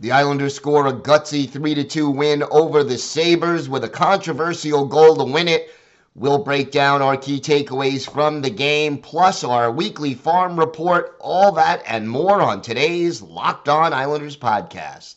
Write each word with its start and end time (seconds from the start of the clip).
The 0.00 0.12
Islanders 0.12 0.54
score 0.54 0.86
a 0.86 0.94
gutsy 0.94 1.46
3 1.46 1.84
2 1.84 2.08
win 2.08 2.42
over 2.50 2.82
the 2.82 2.96
Sabres 2.96 3.68
with 3.68 3.84
a 3.84 3.88
controversial 3.90 4.86
goal 4.86 5.14
to 5.16 5.24
win 5.24 5.46
it. 5.46 5.68
We'll 6.14 6.42
break 6.42 6.70
down 6.70 7.02
our 7.02 7.18
key 7.18 7.38
takeaways 7.38 8.10
from 8.10 8.40
the 8.40 8.48
game, 8.48 8.96
plus 8.96 9.44
our 9.44 9.70
weekly 9.70 10.14
farm 10.14 10.58
report, 10.58 11.18
all 11.20 11.52
that 11.52 11.82
and 11.86 12.08
more 12.08 12.40
on 12.40 12.62
today's 12.62 13.20
Locked 13.20 13.68
On 13.68 13.92
Islanders 13.92 14.38
podcast. 14.38 15.16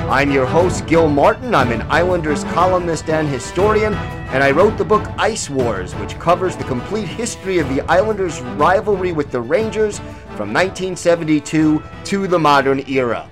I'm 0.11 0.29
your 0.29 0.45
host, 0.45 0.87
Gil 0.87 1.07
Martin. 1.07 1.55
I'm 1.55 1.71
an 1.71 1.83
Islanders 1.83 2.43
columnist 2.43 3.09
and 3.09 3.29
historian, 3.29 3.93
and 3.93 4.43
I 4.43 4.51
wrote 4.51 4.77
the 4.77 4.83
book 4.83 5.07
Ice 5.17 5.49
Wars, 5.49 5.95
which 5.95 6.19
covers 6.19 6.57
the 6.57 6.65
complete 6.65 7.07
history 7.07 7.59
of 7.59 7.69
the 7.69 7.79
Islanders' 7.89 8.41
rivalry 8.41 9.13
with 9.13 9.31
the 9.31 9.39
Rangers 9.39 9.99
from 10.35 10.51
1972 10.51 11.81
to 12.03 12.27
the 12.27 12.37
modern 12.37 12.83
era. 12.89 13.29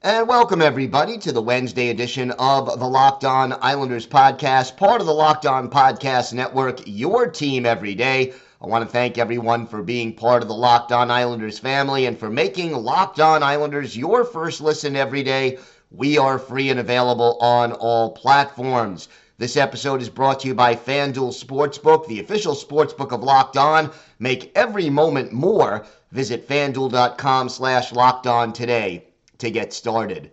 And 0.00 0.26
welcome, 0.26 0.62
everybody, 0.62 1.18
to 1.18 1.30
the 1.30 1.42
Wednesday 1.42 1.90
edition 1.90 2.30
of 2.38 2.78
the 2.78 2.88
Locked 2.88 3.26
On 3.26 3.52
Islanders 3.60 4.06
podcast, 4.06 4.78
part 4.78 5.02
of 5.02 5.06
the 5.06 5.12
Locked 5.12 5.44
On 5.44 5.68
Podcast 5.68 6.32
Network, 6.32 6.80
your 6.86 7.26
team 7.26 7.66
every 7.66 7.94
day. 7.94 8.32
I 8.60 8.66
want 8.66 8.84
to 8.84 8.90
thank 8.90 9.18
everyone 9.18 9.68
for 9.68 9.84
being 9.84 10.12
part 10.14 10.42
of 10.42 10.48
the 10.48 10.54
Locked 10.54 10.90
On 10.90 11.12
Islanders 11.12 11.60
family 11.60 12.06
and 12.06 12.18
for 12.18 12.28
making 12.28 12.72
Locked 12.72 13.20
On 13.20 13.40
Islanders 13.40 13.96
your 13.96 14.24
first 14.24 14.60
listen 14.60 14.96
every 14.96 15.22
day. 15.22 15.58
We 15.92 16.18
are 16.18 16.40
free 16.40 16.68
and 16.68 16.80
available 16.80 17.38
on 17.40 17.70
all 17.70 18.10
platforms. 18.10 19.08
This 19.38 19.56
episode 19.56 20.02
is 20.02 20.08
brought 20.08 20.40
to 20.40 20.48
you 20.48 20.56
by 20.56 20.74
FanDuel 20.74 21.40
Sportsbook, 21.40 22.08
the 22.08 22.18
official 22.18 22.56
sportsbook 22.56 23.12
of 23.12 23.22
Locked 23.22 23.56
On. 23.56 23.92
Make 24.18 24.50
every 24.56 24.90
moment 24.90 25.32
more. 25.32 25.86
Visit 26.10 26.48
fanduel.com 26.48 27.48
slash 27.50 27.92
locked 27.92 28.26
on 28.26 28.52
today 28.52 29.04
to 29.38 29.52
get 29.52 29.72
started. 29.72 30.32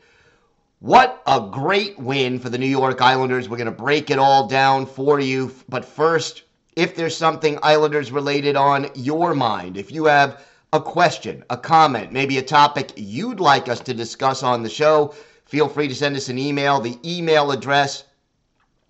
What 0.80 1.22
a 1.28 1.48
great 1.52 2.00
win 2.00 2.40
for 2.40 2.50
the 2.50 2.58
New 2.58 2.66
York 2.66 3.04
Islanders. 3.04 3.48
We're 3.48 3.58
going 3.58 3.66
to 3.68 3.72
break 3.72 4.10
it 4.10 4.18
all 4.18 4.48
down 4.48 4.88
for 4.88 5.20
you. 5.20 5.54
But 5.70 5.86
first, 5.86 6.42
if 6.76 6.96
there's 6.96 7.16
something 7.16 7.58
Islanders 7.64 8.12
related 8.12 8.56
on 8.56 8.90
your 8.96 9.34
mind, 9.34 9.78
if 9.78 9.92
you 9.92 10.06
have 10.06 10.44
a 10.74 10.82
question, 10.82 11.44
a 11.50 11.58
comment, 11.58 12.12
maybe 12.12 12.38
a 12.38 12.42
topic 12.42 12.92
you'd 12.98 13.40
like 13.40 13.70
us 13.70 13.80
to 13.82 13.94
discuss 13.94 14.44
on 14.44 14.62
the 14.62 14.70
show, 14.70 15.14
feel 15.46 15.70
free 15.70 15.88
to 15.88 15.96
send 15.96 16.18
us 16.18 16.28
an 16.28 16.38
email. 16.38 16.82
The 16.82 17.00
email 17.06 17.52
address, 17.52 18.04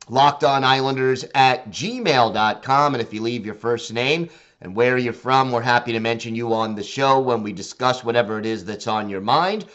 lockedonislanders 0.08 1.30
at 1.36 1.69
gmail.com. 1.69 2.95
And 2.95 3.02
if 3.02 3.14
you 3.14 3.21
leave 3.21 3.45
your 3.45 3.55
first 3.55 3.93
name 3.93 4.30
and 4.61 4.76
where 4.76 4.98
you're 4.98 5.14
from, 5.14 5.52
we're 5.52 5.61
happy 5.61 5.92
to 5.92 5.99
mention 5.99 6.33
you 6.33 6.54
on 6.54 6.73
the 6.73 6.83
show 6.83 7.20
when 7.20 7.43
we 7.43 7.54
discuss 7.54 8.04
whatever 8.04 8.39
it 8.39 8.48
is 8.48 8.65
that's 8.65 8.88
on 8.88 9.09
your 9.09 9.21
mind. 9.21 9.65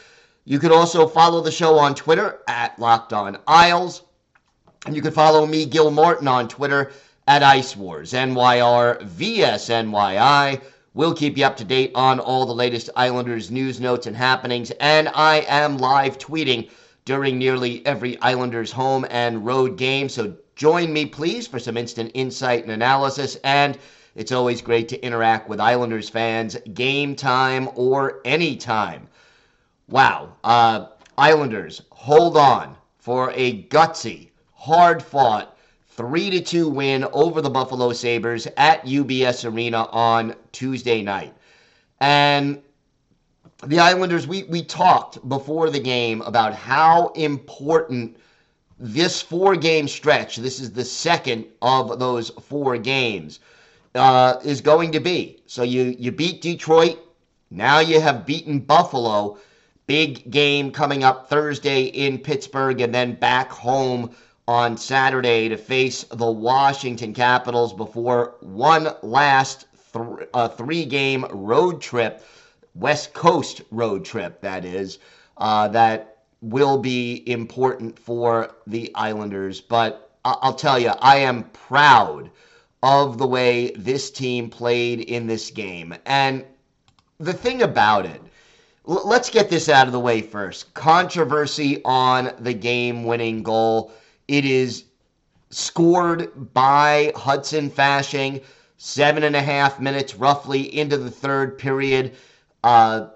You 0.45 0.59
can 0.59 0.73
also 0.73 1.07
follow 1.07 1.41
the 1.43 1.53
show 1.53 1.79
on 1.79 1.95
Twitter 1.95 2.41
at 2.49 2.77
Locked 2.79 3.13
On 3.13 3.39
Isles. 3.47 4.03
And 4.87 4.97
you 4.97 5.03
can 5.03 5.13
follow 5.13 5.47
me, 5.47 5.67
Gil 5.67 5.91
Martin, 5.91 6.27
on 6.27 6.49
Twitter 6.49 6.91
at 7.27 7.43
Ice 7.43 7.77
Wars, 7.77 8.13
NYR 8.13 9.01
VSNYI. 9.03 10.61
We'll 10.95 11.15
keep 11.15 11.39
you 11.39 11.45
up 11.45 11.57
to 11.59 11.65
date 11.65 11.93
on 11.95 12.19
all 12.19 12.47
the 12.47 12.55
latest 12.55 12.91
Islanders 12.97 13.51
news, 13.51 13.81
notes, 13.81 14.07
and 14.07 14.17
happenings. 14.17 14.73
And 14.81 15.09
I 15.09 15.45
am 15.49 15.79
live 15.79 16.19
tweeting 16.19 16.71
during 17.05 17.39
nearly 17.39 17.85
every 17.87 18.21
Islanders 18.21 18.73
home 18.73 19.07
and 19.11 19.47
road 19.47 19.77
game. 19.77 20.09
So 20.09 20.35
join 20.57 20.93
me, 20.93 21.07
please, 21.07 21.47
for 21.47 21.59
some 21.59 21.77
instant 21.77 22.11
insight 22.15 22.65
and 22.65 22.73
analysis. 22.73 23.37
And 23.45 23.79
it's 24.17 24.33
always 24.33 24.61
great 24.61 24.89
to 24.89 25.01
interact 25.05 25.49
with 25.49 25.61
Islanders 25.61 26.09
fans, 26.09 26.57
game 26.75 27.15
time 27.15 27.69
or 27.77 28.21
any 28.25 28.57
time. 28.57 29.09
Wow. 29.89 30.35
Uh, 30.43 30.87
Islanders, 31.17 31.83
hold 31.91 32.37
on 32.37 32.77
for 32.99 33.33
a 33.35 33.63
gutsy, 33.65 34.31
hard 34.55 35.03
fought 35.03 35.57
3 36.01 36.31
to 36.31 36.41
2 36.41 36.71
win 36.71 37.05
over 37.13 37.43
the 37.43 37.51
Buffalo 37.51 37.93
Sabres 37.93 38.49
at 38.57 38.83
UBS 38.87 39.45
Arena 39.45 39.85
on 39.93 40.35
Tuesday 40.51 41.03
night. 41.03 41.35
And 42.01 42.63
the 43.67 43.81
Islanders, 43.81 44.27
we, 44.27 44.45
we 44.45 44.63
talked 44.63 45.29
before 45.29 45.69
the 45.69 45.79
game 45.79 46.23
about 46.23 46.55
how 46.55 47.09
important 47.09 48.17
this 48.79 49.21
four 49.21 49.57
game 49.57 49.87
stretch, 49.87 50.37
this 50.37 50.59
is 50.59 50.73
the 50.73 50.87
second 50.87 51.45
of 51.61 51.99
those 51.99 52.31
four 52.31 52.79
games, 52.79 53.41
uh, 53.95 54.37
is 54.43 54.63
going 54.63 54.93
to 54.93 55.01
be. 55.01 55.43
So 55.45 55.63
you, 55.65 55.95
you 55.99 56.13
beat 56.13 56.41
Detroit, 56.41 56.99
now 57.51 57.81
you 57.81 58.01
have 58.01 58.25
beaten 58.25 58.59
Buffalo. 58.59 59.37
Big 59.87 60.31
game 60.31 60.71
coming 60.71 61.05
up 61.05 61.29
Thursday 61.29 61.83
in 61.83 62.17
Pittsburgh 62.17 62.81
and 62.81 62.95
then 62.95 63.17
back 63.17 63.51
home 63.51 64.15
on 64.51 64.77
Saturday 64.77 65.49
to 65.49 65.57
face 65.57 66.03
the 66.11 66.29
Washington 66.29 67.15
Capitals 67.15 67.73
before 67.73 68.35
one 68.41 68.89
last 69.01 69.67
th- 69.93 70.29
uh, 70.35 70.49
three 70.49 70.85
game 70.85 71.25
road 71.31 71.81
trip, 71.81 72.25
West 72.75 73.13
Coast 73.13 73.63
road 73.71 74.05
trip, 74.05 74.41
that 74.41 74.65
is, 74.65 74.99
uh, 75.37 75.69
that 75.69 76.17
will 76.43 76.79
be 76.79 77.23
important 77.31 77.97
for 77.97 78.51
the 78.67 78.91
Islanders. 78.97 79.61
But 79.61 80.11
I- 80.25 80.39
I'll 80.43 80.55
tell 80.55 80.81
you, 80.81 80.95
I 81.01 81.19
am 81.19 81.45
proud 81.53 82.29
of 82.83 83.19
the 83.19 83.29
way 83.29 83.71
this 83.77 84.11
team 84.11 84.51
played 84.51 84.99
in 84.99 85.29
this 85.29 85.53
game. 85.53 85.95
And 86.05 86.45
the 87.21 87.35
thing 87.35 87.63
about 87.63 88.05
it, 88.05 88.21
let's 88.85 89.31
get 89.31 89.49
this 89.49 89.69
out 89.69 89.87
of 89.87 89.93
the 89.93 90.01
way 90.01 90.23
first. 90.23 90.75
Controversy 90.75 91.81
on 91.85 92.33
the 92.41 92.55
game 92.55 93.05
winning 93.05 93.45
goal. 93.45 93.93
It 94.31 94.45
is 94.45 94.85
scored 95.51 96.55
by 96.55 97.13
Hudson 97.17 97.69
Fasching, 97.69 98.45
seven 98.77 99.25
and 99.25 99.35
a 99.35 99.43
half 99.43 99.81
minutes 99.81 100.15
roughly 100.15 100.73
into 100.79 100.97
the 100.97 101.11
third 101.11 101.59
period. 101.59 102.15
Uh, 102.63 103.09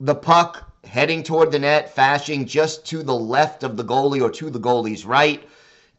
the 0.00 0.14
puck 0.14 0.72
heading 0.84 1.22
toward 1.22 1.52
the 1.52 1.58
net, 1.58 1.94
Fasching 1.94 2.46
just 2.46 2.86
to 2.86 3.02
the 3.02 3.14
left 3.14 3.62
of 3.62 3.76
the 3.76 3.84
goalie 3.84 4.22
or 4.22 4.30
to 4.30 4.48
the 4.48 4.58
goalie's 4.58 5.04
right. 5.04 5.46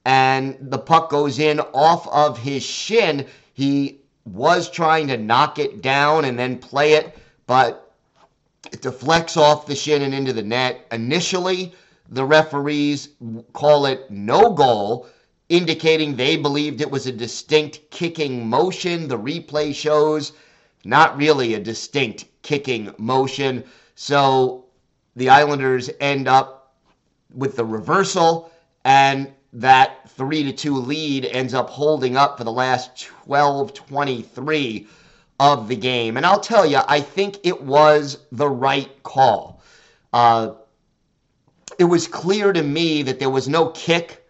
And 0.04 0.58
the 0.60 0.80
puck 0.80 1.12
goes 1.12 1.38
in 1.38 1.60
off 1.60 2.08
of 2.08 2.40
his 2.40 2.64
shin. 2.64 3.28
He 3.54 4.00
was 4.26 4.68
trying 4.68 5.10
to 5.10 5.18
knock 5.18 5.60
it 5.60 5.84
down 5.84 6.26
and 6.26 6.40
then 6.40 6.58
play 6.58 6.94
it, 6.94 7.16
but 7.46 7.94
it 8.72 8.82
deflects 8.82 9.38
off 9.38 9.68
the 9.68 9.76
shin 9.76 10.02
and 10.02 10.16
into 10.16 10.34
the 10.34 10.42
net. 10.42 10.88
Initially, 10.92 11.76
the 12.10 12.26
referees 12.26 13.10
call 13.54 13.86
it 13.86 14.10
no 14.10 14.54
goal, 14.54 15.08
indicating 15.50 16.16
they 16.16 16.38
believed 16.38 16.82
it 16.82 16.90
was 16.90 17.08
a 17.08 17.12
distinct 17.12 17.80
kicking 17.92 18.48
motion. 18.48 19.08
The 19.08 19.18
replay 19.18 19.74
shows 19.74 20.34
not 20.84 21.18
really 21.18 21.54
a 21.54 21.60
distinct 21.60 22.26
kicking 22.42 22.94
motion. 22.98 23.64
So 23.96 24.66
the 25.16 25.30
Islanders 25.30 25.90
end 26.00 26.28
up 26.28 26.76
with 27.34 27.56
the 27.56 27.66
reversal, 27.66 28.52
and 28.84 29.32
that 29.54 30.10
3 30.12 30.44
to 30.44 30.52
2 30.52 30.76
lead 30.76 31.26
ends 31.26 31.54
up 31.54 31.70
holding 31.70 32.18
up 32.18 32.38
for 32.38 32.44
the 32.44 32.52
last 32.52 33.08
12 33.26 33.74
23 33.74 34.88
of 35.40 35.68
the 35.68 35.76
game. 35.76 36.18
And 36.18 36.26
I'll 36.26 36.40
tell 36.40 36.66
you, 36.66 36.80
I 36.88 37.02
think 37.02 37.40
it 37.44 37.62
was 37.62 38.20
the 38.32 38.50
right 38.50 38.92
call. 39.04 39.62
Uh, 40.14 40.52
it 41.80 41.86
was 41.86 42.08
clear 42.08 42.54
to 42.54 42.62
me 42.62 43.02
that 43.02 43.20
there 43.20 43.30
was 43.30 43.50
no 43.50 43.70
kick, 43.70 44.24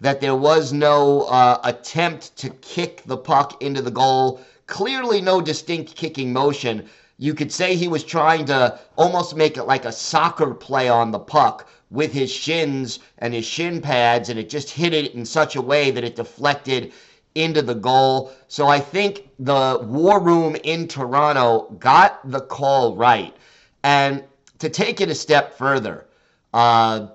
that 0.00 0.20
there 0.20 0.36
was 0.36 0.72
no 0.72 1.22
uh, 1.22 1.58
attempt 1.64 2.36
to 2.36 2.50
kick 2.50 3.02
the 3.06 3.16
puck 3.16 3.62
into 3.62 3.80
the 3.80 3.90
goal. 3.90 4.40
Clearly, 4.66 5.20
no 5.20 5.40
distinct 5.40 5.96
kicking 5.96 6.32
motion. 6.32 6.88
you 7.18 7.34
could 7.34 7.52
say 7.52 7.76
he 7.76 7.88
was 7.88 8.04
trying 8.04 8.44
to 8.46 8.78
almost 8.96 9.36
make 9.36 9.56
it 9.56 9.64
like 9.64 9.84
a 9.84 9.92
soccer 9.92 10.52
play 10.52 10.88
on 10.88 11.10
the 11.10 11.18
puck 11.18 11.68
with 11.90 12.12
his 12.12 12.30
shins 12.30 12.98
and 13.18 13.32
his 13.32 13.44
shin 13.44 13.80
pads, 13.80 14.28
and 14.28 14.38
it 14.38 14.48
just 14.48 14.70
hit 14.70 14.92
it 14.92 15.14
in 15.14 15.24
such 15.24 15.56
a 15.56 15.62
way 15.62 15.90
that 15.90 16.04
it 16.04 16.16
deflected 16.16 16.92
into 17.34 17.62
the 17.62 17.74
goal. 17.74 18.32
So 18.48 18.66
I 18.68 18.80
think 18.80 19.28
the 19.38 19.80
war 19.82 20.20
room 20.20 20.56
in 20.62 20.88
Toronto 20.88 21.74
got 21.78 22.30
the 22.30 22.40
call 22.40 22.96
right. 22.96 23.34
And 23.82 24.24
to 24.58 24.68
take 24.68 25.00
it 25.00 25.10
a 25.10 25.14
step 25.14 25.56
further, 25.56 26.06
uh, 26.52 27.08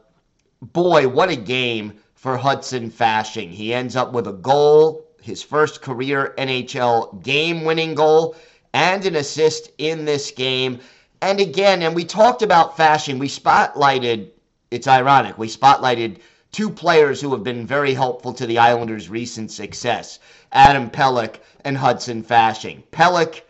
boy, 0.62 1.08
what 1.08 1.30
a 1.30 1.36
game 1.36 1.94
for 2.16 2.38
Hudson 2.38 2.90
Fasching. 2.92 3.52
He 3.52 3.74
ends 3.74 3.96
up 3.96 4.14
with 4.14 4.28
a 4.28 4.34
goal, 4.34 5.06
his 5.22 5.44
first 5.44 5.82
career 5.82 6.34
NHL 6.38 7.24
game 7.24 7.64
winning 7.64 7.96
goal, 7.96 8.36
and 8.74 9.06
an 9.06 9.16
assist 9.16 9.72
in 9.78 10.06
this 10.06 10.32
game. 10.32 10.80
And 11.22 11.40
again, 11.40 11.82
and 11.82 11.96
we 11.96 12.06
talked 12.06 12.42
about 12.42 12.78
Fasching, 12.78 13.20
we 13.20 13.28
spotlighted, 13.28 14.32
it's 14.72 14.88
ironic, 14.88 15.38
we 15.38 15.48
spotlighted 15.48 16.20
two 16.52 16.70
players 16.70 17.22
who 17.22 17.32
have 17.32 17.44
been 17.44 17.68
very 17.68 17.94
helpful 17.94 18.34
to 18.34 18.46
the 18.46 18.58
Islanders' 18.58 19.10
recent 19.10 19.52
success 19.52 20.20
Adam 20.52 20.90
Pelech 20.90 21.36
and 21.64 21.78
Hudson 21.78 22.24
Fasching. 22.24 22.84
Pelech 22.92 23.42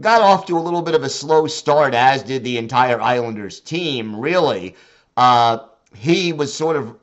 got 0.00 0.22
off 0.22 0.46
to 0.46 0.58
a 0.58 0.60
little 0.60 0.82
bit 0.82 0.94
of 0.94 1.02
a 1.02 1.08
slow 1.08 1.46
start, 1.46 1.94
as 1.94 2.22
did 2.22 2.44
the 2.44 2.58
entire 2.58 3.00
Islanders 3.00 3.60
team, 3.60 4.18
really. 4.18 4.74
Uh, 5.16 5.58
he 5.94 6.32
was 6.32 6.52
sort 6.52 6.76
of 6.76 6.96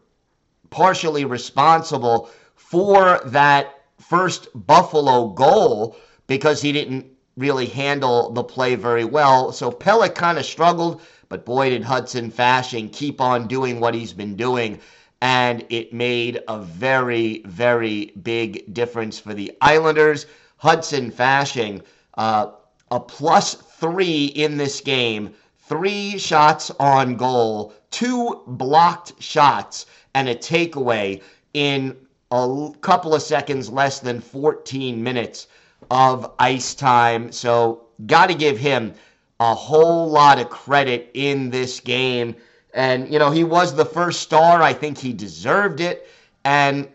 partially 0.69 1.25
responsible 1.25 2.29
for 2.55 3.21
that 3.25 3.83
first 3.99 4.47
Buffalo 4.55 5.29
goal 5.29 5.95
because 6.27 6.61
he 6.61 6.71
didn't 6.71 7.05
really 7.37 7.65
handle 7.65 8.31
the 8.31 8.43
play 8.43 8.75
very 8.75 9.05
well. 9.05 9.51
So 9.51 9.71
Pelech 9.71 10.15
kind 10.15 10.37
of 10.37 10.45
struggled, 10.45 11.01
but 11.29 11.45
boy, 11.45 11.69
did 11.69 11.83
Hudson 11.83 12.31
Fasching 12.31 12.91
keep 12.91 13.19
on 13.19 13.47
doing 13.47 13.79
what 13.79 13.95
he's 13.95 14.13
been 14.13 14.35
doing. 14.35 14.79
And 15.21 15.65
it 15.69 15.93
made 15.93 16.41
a 16.47 16.59
very, 16.59 17.41
very 17.45 18.13
big 18.21 18.73
difference 18.73 19.17
for 19.19 19.33
the 19.33 19.55
Islanders. 19.61 20.25
Hudson 20.57 21.11
Fasching, 21.11 21.81
uh, 22.15 22.51
a 22.91 22.99
plus 22.99 23.55
three 23.55 24.25
in 24.25 24.57
this 24.57 24.81
game, 24.81 25.33
three 25.73 26.19
shots 26.19 26.69
on 26.79 27.15
goal, 27.15 27.73
two 27.89 28.43
blocked 28.45 29.19
shots, 29.19 29.87
and 30.13 30.29
a 30.29 30.35
takeaway 30.35 31.19
in 31.55 31.97
a 32.29 32.71
couple 32.81 33.15
of 33.15 33.23
seconds 33.23 33.71
less 33.71 33.99
than 33.99 34.21
14 34.21 35.01
minutes 35.01 35.47
of 35.89 36.31
ice 36.37 36.75
time. 36.75 37.31
So, 37.31 37.85
got 38.05 38.27
to 38.27 38.35
give 38.35 38.59
him 38.59 38.93
a 39.39 39.55
whole 39.55 40.11
lot 40.11 40.37
of 40.37 40.51
credit 40.51 41.09
in 41.15 41.49
this 41.49 41.79
game. 41.79 42.35
And, 42.75 43.11
you 43.11 43.17
know, 43.17 43.31
he 43.31 43.43
was 43.43 43.73
the 43.73 43.85
first 43.85 44.21
star. 44.21 44.61
I 44.61 44.73
think 44.73 44.99
he 44.99 45.11
deserved 45.11 45.79
it. 45.79 46.07
And 46.45 46.87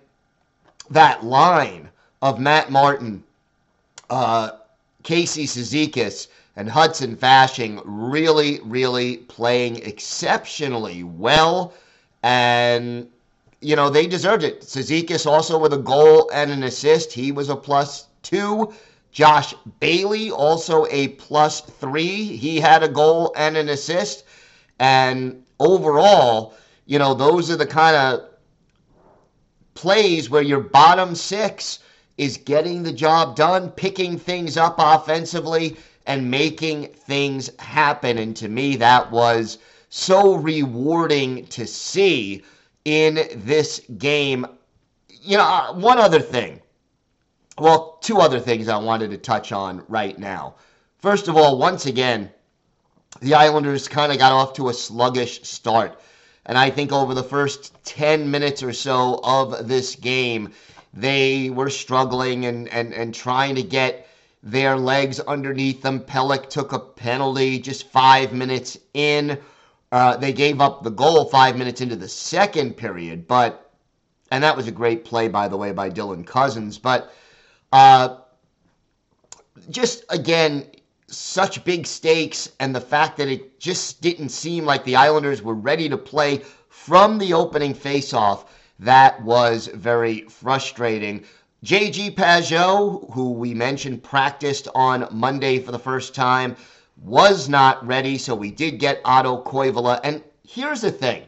that 0.91 1.25
line 1.25 1.89
of 2.23 2.39
Matt 2.39 2.71
Martin, 2.71 3.25
uh, 4.09 4.53
Casey 5.03 5.47
Cizikas, 5.47 6.29
and 6.59 6.69
Hudson 6.69 7.17
Fasching 7.17 7.81
really, 7.85 8.59
really 8.65 9.19
playing 9.19 9.77
exceptionally 9.77 11.05
well. 11.05 11.73
And, 12.25 13.09
you 13.61 13.77
know, 13.77 13.89
they 13.89 14.09
deserved 14.09 14.43
it. 14.43 14.63
Cizikas 14.63 15.25
also 15.25 15.57
with 15.57 15.73
a 15.73 15.79
goal 15.79 16.29
and 16.35 16.51
an 16.51 16.65
assist. 16.65 17.13
He 17.13 17.31
was 17.31 17.49
a 17.49 17.55
plus 17.55 18.09
two. 18.25 18.75
Josh 19.13 19.55
Bailey, 19.79 20.33
also 20.33 20.85
a 20.91 21.09
plus 21.11 21.61
three. 21.61 22.25
He 22.25 22.59
had 22.59 22.83
a 22.83 22.89
goal 22.89 23.33
and 23.37 23.57
an 23.57 23.69
assist. 23.69 24.25
And 24.81 25.45
overall, 25.61 26.55
you 26.87 26.99
know, 26.99 27.15
those 27.15 27.53
are 27.53 27.57
the 27.57 27.67
kind 27.67 27.95
of 27.95 28.29
plays 29.75 30.29
where 30.29 30.43
your 30.43 30.61
bottom 30.61 31.15
six 31.15 31.79
is 32.17 32.37
getting 32.37 32.83
the 32.83 32.93
job 32.93 33.37
done, 33.37 33.71
picking 33.71 34.19
things 34.19 34.57
up 34.57 34.75
offensively, 34.79 35.77
and 36.09 36.31
making 36.31 36.87
things 36.87 37.51
happen. 37.59 38.17
And 38.17 38.35
to 38.39 38.49
me, 38.49 38.77
that 38.77 39.13
was 39.13 39.59
so 39.91 40.35
rewarding 40.35 41.47
to 41.49 41.67
see 41.67 42.43
in 42.87 43.29
this 43.37 43.83
game. 43.99 44.47
You 45.09 45.37
know, 45.37 45.45
uh, 45.45 45.75
one 45.75 45.99
other 45.99 46.21
thing. 46.21 46.61
Well, 47.59 47.99
two 48.01 48.19
other 48.19 48.41
things 48.41 48.69
I 48.69 48.79
wanted 48.79 49.11
to 49.11 49.19
touch 49.19 49.53
on 49.53 49.85
right 49.87 50.19
now. 50.19 50.55
First 50.99 51.29
of 51.29 51.37
all, 51.37 51.59
once 51.59 51.85
again, 51.85 52.31
the 53.21 53.35
Islanders 53.35 53.87
kind 53.87 54.11
of 54.11 54.19
got 54.19 54.33
off 54.33 54.55
to 54.55 54.71
a 54.71 54.75
sluggish 54.75 55.43
start. 55.43 56.01
And 56.47 56.57
I 56.57 56.71
think 56.71 56.91
over 56.91 57.13
the 57.13 57.23
first 57.23 57.75
10 57.85 58.31
minutes 58.31 58.63
or 58.63 58.73
so 58.73 59.21
of 59.23 59.69
this 59.69 59.95
game, 59.95 60.53
they 60.95 61.51
were 61.51 61.69
struggling 61.69 62.47
and, 62.47 62.67
and, 62.69 62.95
and 62.95 63.15
trying 63.15 63.57
to 63.57 63.63
get 63.63 64.08
their 64.51 64.77
legs 64.77 65.21
underneath 65.21 65.83
them. 65.83 66.01
Pelech 66.01 66.49
took 66.49 66.73
a 66.73 66.79
penalty 66.79 67.59
just 67.59 67.89
five 67.91 68.33
minutes 68.33 68.79
in. 68.95 69.39
Uh, 69.93 70.17
they 70.17 70.33
gave 70.33 70.61
up 70.61 70.83
the 70.83 70.91
goal 70.91 71.27
five 71.27 71.57
minutes 71.57 71.81
into 71.81 71.97
the 71.97 72.09
second 72.09 72.77
period, 72.77 73.27
but 73.27 73.71
and 74.31 74.45
that 74.45 74.57
was 74.57 74.67
a 74.67 74.73
great 74.73 75.05
play, 75.05 75.29
by 75.29 75.49
the 75.49 75.57
way, 75.57 75.73
by 75.73 75.89
Dylan 75.89 76.27
Cozens. 76.27 76.79
But 76.79 77.13
uh, 77.73 78.17
just 79.71 80.05
again, 80.11 80.67
such 81.07 81.65
big 81.65 81.87
stakes, 81.87 82.51
and 82.61 82.75
the 82.75 82.81
fact 82.81 83.17
that 83.17 83.29
it 83.29 83.59
just 83.59 84.01
didn't 84.03 84.29
seem 84.29 84.65
like 84.65 84.85
the 84.85 84.97
Islanders 84.97 85.43
were 85.43 85.55
ready 85.55 85.89
to 85.89 85.97
play 85.97 86.43
from 86.69 87.19
the 87.19 87.33
opening 87.33 87.75
faceoff, 87.75 88.47
that 88.79 89.23
was 89.23 89.69
very 89.69 90.23
frustrating. 90.23 91.25
JG 91.65 92.15
Pageau, 92.15 93.13
who 93.13 93.33
we 93.33 93.53
mentioned 93.53 94.05
practiced 94.05 94.69
on 94.77 95.09
Monday 95.11 95.59
for 95.59 95.73
the 95.73 95.79
first 95.79 96.15
time, 96.15 96.57
was 97.03 97.49
not 97.49 97.85
ready, 97.85 98.17
so 98.17 98.35
we 98.35 98.53
did 98.53 98.79
get 98.79 99.01
Otto 99.05 99.43
Koivula. 99.43 100.01
And 100.05 100.23
here's 100.47 100.83
the 100.83 100.93
thing 100.93 101.25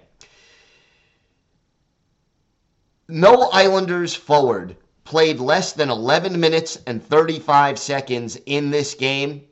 no 3.08 3.50
Islanders 3.52 4.14
forward 4.14 4.76
played 5.02 5.40
less 5.40 5.72
than 5.72 5.90
11 5.90 6.38
minutes 6.38 6.78
and 6.86 7.04
35 7.04 7.76
seconds 7.76 8.38
in 8.46 8.70
this 8.70 8.94
game, 8.94 9.42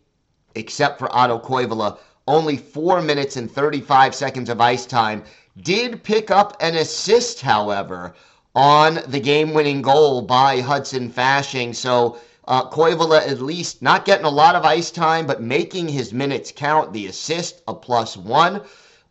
except 0.55 1.01
for 1.01 1.13
Otto 1.13 1.41
Koivula. 1.41 1.99
Only 2.29 2.57
4 2.57 3.03
minutes 3.03 3.37
and 3.37 3.51
35 3.51 4.15
seconds 4.15 4.49
of 4.49 4.61
ice 4.61 4.87
time. 4.87 5.25
Did 5.61 6.05
pick 6.05 6.31
up 6.31 6.57
an 6.61 6.77
assist, 6.77 7.41
however, 7.41 8.15
on 8.59 8.99
the 9.07 9.21
game 9.21 9.55
winning 9.55 9.81
goal 9.81 10.21
by 10.21 10.61
Hudson 10.61 11.09
Fasching. 11.09 11.73
So 11.73 12.19
uh, 12.49 12.69
Koivula 12.69 13.25
at 13.25 13.41
least 13.41 13.83
not 13.83 14.05
getting 14.05 14.25
a 14.27 14.31
lot 14.31 14.57
of 14.57 14.65
ice 14.65 14.91
time, 14.91 15.29
but 15.29 15.41
making 15.41 15.87
his 15.87 16.13
minutes 16.13 16.53
count. 16.55 16.93
The 16.93 17.07
assist, 17.07 17.63
a 17.69 17.75
plus 17.75 18.17
one, 18.17 18.63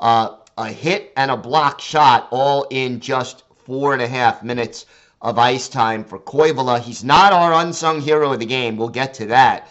uh, 0.02 0.36
a 0.58 0.68
hit, 0.68 1.14
and 1.16 1.32
a 1.32 1.38
block 1.38 1.80
shot, 1.80 2.28
all 2.30 2.68
in 2.72 3.00
just 3.00 3.46
four 3.64 3.94
and 3.94 4.02
a 4.02 4.08
half 4.08 4.44
minutes 4.44 4.86
of 5.22 5.40
ice 5.40 5.70
time 5.70 6.04
for 6.04 6.20
Koivula. 6.20 6.82
He's 6.82 7.06
not 7.06 7.32
our 7.32 7.54
unsung 7.54 8.02
hero 8.02 8.34
of 8.34 8.40
the 8.40 8.46
game. 8.46 8.76
We'll 8.76 8.90
get 8.90 9.14
to 9.14 9.28
that. 9.28 9.70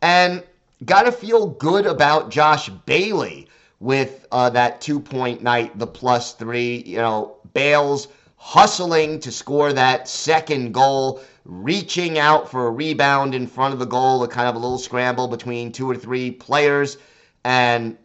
And 0.00 0.42
got 0.84 1.04
to 1.04 1.12
feel 1.12 1.46
good 1.46 1.86
about 1.86 2.30
Josh 2.30 2.70
Bailey 2.70 3.46
with 3.78 4.26
uh, 4.32 4.50
that 4.50 4.80
two 4.80 4.98
point 4.98 5.44
night, 5.44 5.78
the 5.78 5.86
plus 5.86 6.32
three. 6.32 6.82
You 6.84 6.96
know, 6.96 7.36
Bales 7.54 8.08
hustling 8.44 9.20
to 9.20 9.30
score 9.30 9.72
that 9.72 10.08
second 10.08 10.74
goal, 10.74 11.22
reaching 11.44 12.18
out 12.18 12.50
for 12.50 12.66
a 12.66 12.70
rebound 12.72 13.36
in 13.36 13.46
front 13.46 13.72
of 13.72 13.78
the 13.78 13.86
goal, 13.86 14.20
a 14.24 14.28
kind 14.28 14.48
of 14.48 14.56
a 14.56 14.58
little 14.58 14.78
scramble 14.78 15.28
between 15.28 15.70
two 15.70 15.88
or 15.88 15.94
three 15.94 16.28
players. 16.28 16.98
And, 17.44 17.96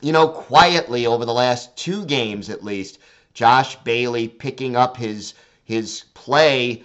you 0.00 0.12
know, 0.12 0.28
quietly 0.28 1.06
over 1.06 1.24
the 1.24 1.34
last 1.34 1.76
two 1.76 2.04
games 2.06 2.50
at 2.50 2.62
least, 2.62 3.00
Josh 3.34 3.74
Bailey 3.82 4.28
picking 4.28 4.76
up 4.76 4.96
his 4.96 5.34
his 5.64 6.04
play 6.14 6.84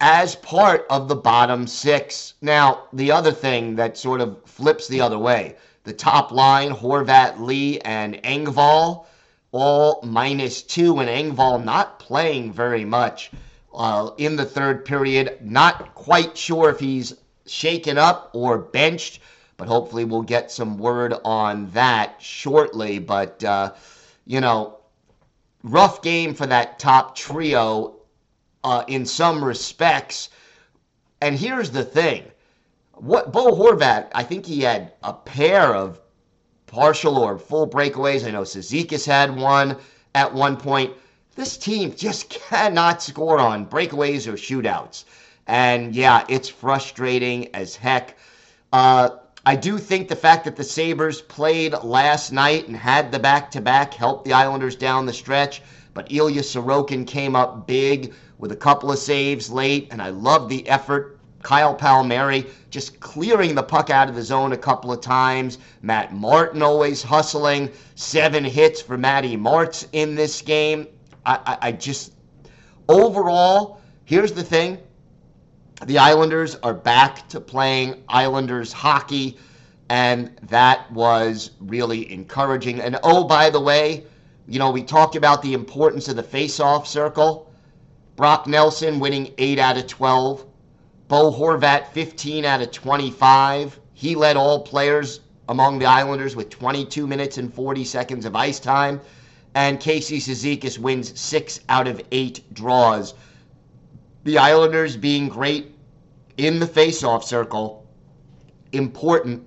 as 0.00 0.34
part 0.36 0.86
of 0.88 1.06
the 1.06 1.16
bottom 1.16 1.66
six. 1.66 2.32
Now, 2.40 2.84
the 2.94 3.12
other 3.12 3.30
thing 3.30 3.76
that 3.76 3.98
sort 3.98 4.22
of 4.22 4.42
flips 4.46 4.88
the 4.88 5.02
other 5.02 5.18
way, 5.18 5.56
the 5.84 5.92
top 5.92 6.32
line, 6.32 6.70
Horvat, 6.70 7.40
Lee, 7.40 7.78
and 7.80 8.14
Engvall 8.22 9.04
all 9.52 10.00
minus 10.02 10.62
two, 10.62 10.98
and 10.98 11.08
Engvall 11.08 11.62
not 11.62 11.98
playing 11.98 12.52
very 12.52 12.84
much 12.84 13.30
uh, 13.74 14.10
in 14.16 14.36
the 14.36 14.44
third 14.44 14.84
period. 14.84 15.38
Not 15.42 15.94
quite 15.94 16.36
sure 16.36 16.70
if 16.70 16.80
he's 16.80 17.14
shaken 17.46 17.98
up 17.98 18.30
or 18.32 18.58
benched, 18.58 19.20
but 19.56 19.68
hopefully 19.68 20.04
we'll 20.04 20.22
get 20.22 20.50
some 20.50 20.78
word 20.78 21.14
on 21.24 21.70
that 21.70 22.16
shortly. 22.20 22.98
But, 22.98 23.44
uh, 23.44 23.74
you 24.26 24.40
know, 24.40 24.78
rough 25.62 26.02
game 26.02 26.34
for 26.34 26.46
that 26.46 26.78
top 26.78 27.14
trio 27.14 27.96
uh, 28.64 28.84
in 28.88 29.04
some 29.06 29.44
respects. 29.44 30.30
And 31.20 31.38
here's 31.38 31.70
the 31.70 31.84
thing 31.84 32.24
what 32.94 33.32
Bo 33.32 33.52
Horvat, 33.52 34.10
I 34.14 34.22
think 34.22 34.46
he 34.46 34.60
had 34.60 34.92
a 35.02 35.12
pair 35.12 35.74
of 35.74 36.00
partial 36.72 37.18
or 37.18 37.38
full 37.38 37.68
breakaways. 37.68 38.26
I 38.26 38.30
know 38.30 38.42
Cizikas 38.42 39.04
had 39.04 39.36
one 39.36 39.76
at 40.14 40.32
one 40.32 40.56
point. 40.56 40.94
This 41.36 41.58
team 41.58 41.94
just 41.94 42.30
cannot 42.48 43.02
score 43.02 43.38
on 43.38 43.66
breakaways 43.66 44.26
or 44.26 44.32
shootouts. 44.32 45.04
And 45.46 45.94
yeah, 45.94 46.24
it's 46.28 46.48
frustrating 46.48 47.54
as 47.54 47.76
heck. 47.76 48.16
Uh, 48.72 49.10
I 49.44 49.54
do 49.54 49.76
think 49.76 50.08
the 50.08 50.16
fact 50.16 50.46
that 50.46 50.56
the 50.56 50.64
Sabres 50.64 51.20
played 51.20 51.74
last 51.82 52.32
night 52.32 52.68
and 52.68 52.76
had 52.76 53.12
the 53.12 53.18
back 53.18 53.50
to 53.50 53.60
back 53.60 53.92
helped 53.92 54.24
the 54.24 54.32
Islanders 54.32 54.76
down 54.76 55.04
the 55.04 55.12
stretch. 55.12 55.60
But 55.92 56.10
Ilya 56.10 56.40
Sorokin 56.40 57.06
came 57.06 57.36
up 57.36 57.66
big 57.66 58.14
with 58.38 58.50
a 58.50 58.56
couple 58.56 58.90
of 58.90 58.98
saves 58.98 59.50
late, 59.50 59.88
and 59.90 60.00
I 60.00 60.08
love 60.08 60.48
the 60.48 60.66
effort. 60.66 61.18
Kyle 61.42 61.74
Palmieri 61.74 62.46
just 62.70 63.00
clearing 63.00 63.54
the 63.54 63.62
puck 63.62 63.90
out 63.90 64.08
of 64.08 64.14
the 64.14 64.22
zone 64.22 64.52
a 64.52 64.56
couple 64.56 64.92
of 64.92 65.00
times. 65.00 65.58
Matt 65.82 66.14
Martin 66.14 66.62
always 66.62 67.02
hustling. 67.02 67.70
Seven 67.94 68.44
hits 68.44 68.80
for 68.80 68.96
Matty 68.96 69.36
Martz 69.36 69.86
in 69.92 70.14
this 70.14 70.40
game. 70.40 70.86
I, 71.26 71.38
I, 71.44 71.58
I 71.68 71.72
just, 71.72 72.14
overall, 72.88 73.80
here's 74.04 74.32
the 74.32 74.42
thing 74.44 74.78
the 75.86 75.98
Islanders 75.98 76.56
are 76.62 76.74
back 76.74 77.28
to 77.28 77.40
playing 77.40 78.04
Islanders 78.08 78.72
hockey, 78.72 79.36
and 79.88 80.36
that 80.44 80.90
was 80.92 81.50
really 81.60 82.10
encouraging. 82.12 82.80
And 82.80 82.98
oh, 83.02 83.24
by 83.24 83.50
the 83.50 83.60
way, 83.60 84.04
you 84.46 84.58
know, 84.58 84.70
we 84.70 84.82
talked 84.82 85.16
about 85.16 85.42
the 85.42 85.54
importance 85.54 86.08
of 86.08 86.16
the 86.16 86.22
face-off 86.22 86.86
circle. 86.86 87.52
Brock 88.14 88.46
Nelson 88.46 89.00
winning 89.00 89.34
8 89.38 89.58
out 89.58 89.76
of 89.76 89.86
12. 89.88 90.46
Bo 91.08 91.32
Horvat 91.32 91.88
15 91.88 92.44
out 92.44 92.62
of 92.62 92.70
25. 92.70 93.78
He 93.92 94.14
led 94.14 94.36
all 94.36 94.60
players 94.60 95.20
among 95.48 95.78
the 95.78 95.86
Islanders 95.86 96.34
with 96.36 96.50
22 96.50 97.06
minutes 97.06 97.38
and 97.38 97.52
40 97.52 97.84
seconds 97.84 98.24
of 98.24 98.36
ice 98.36 98.58
time. 98.58 99.00
And 99.54 99.78
Casey 99.78 100.18
Cizikas 100.18 100.78
wins 100.78 101.18
6 101.18 101.60
out 101.68 101.86
of 101.86 102.00
8 102.10 102.54
draws. 102.54 103.14
The 104.24 104.38
Islanders 104.38 104.96
being 104.96 105.28
great 105.28 105.74
in 106.36 106.58
the 106.58 106.66
face-off 106.66 107.24
circle 107.24 107.86
important 108.72 109.46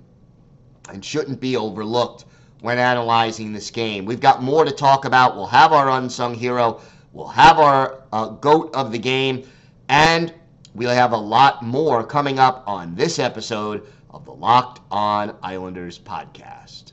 and 0.88 1.04
shouldn't 1.04 1.40
be 1.40 1.56
overlooked 1.56 2.24
when 2.60 2.78
analyzing 2.78 3.52
this 3.52 3.70
game. 3.70 4.04
We've 4.04 4.20
got 4.20 4.42
more 4.42 4.64
to 4.64 4.70
talk 4.70 5.04
about. 5.04 5.36
We'll 5.36 5.46
have 5.46 5.72
our 5.72 5.90
unsung 5.90 6.34
hero. 6.34 6.80
We'll 7.12 7.28
have 7.28 7.58
our 7.58 8.02
uh, 8.12 8.28
goat 8.28 8.74
of 8.74 8.92
the 8.92 8.98
game. 8.98 9.48
And 9.88 10.32
we'll 10.76 10.90
have 10.90 11.12
a 11.12 11.16
lot 11.16 11.62
more 11.62 12.04
coming 12.04 12.38
up 12.38 12.62
on 12.66 12.94
this 12.94 13.18
episode 13.18 13.86
of 14.10 14.26
the 14.26 14.32
Locked 14.32 14.82
On 14.90 15.34
Islanders 15.42 15.98
podcast. 15.98 16.92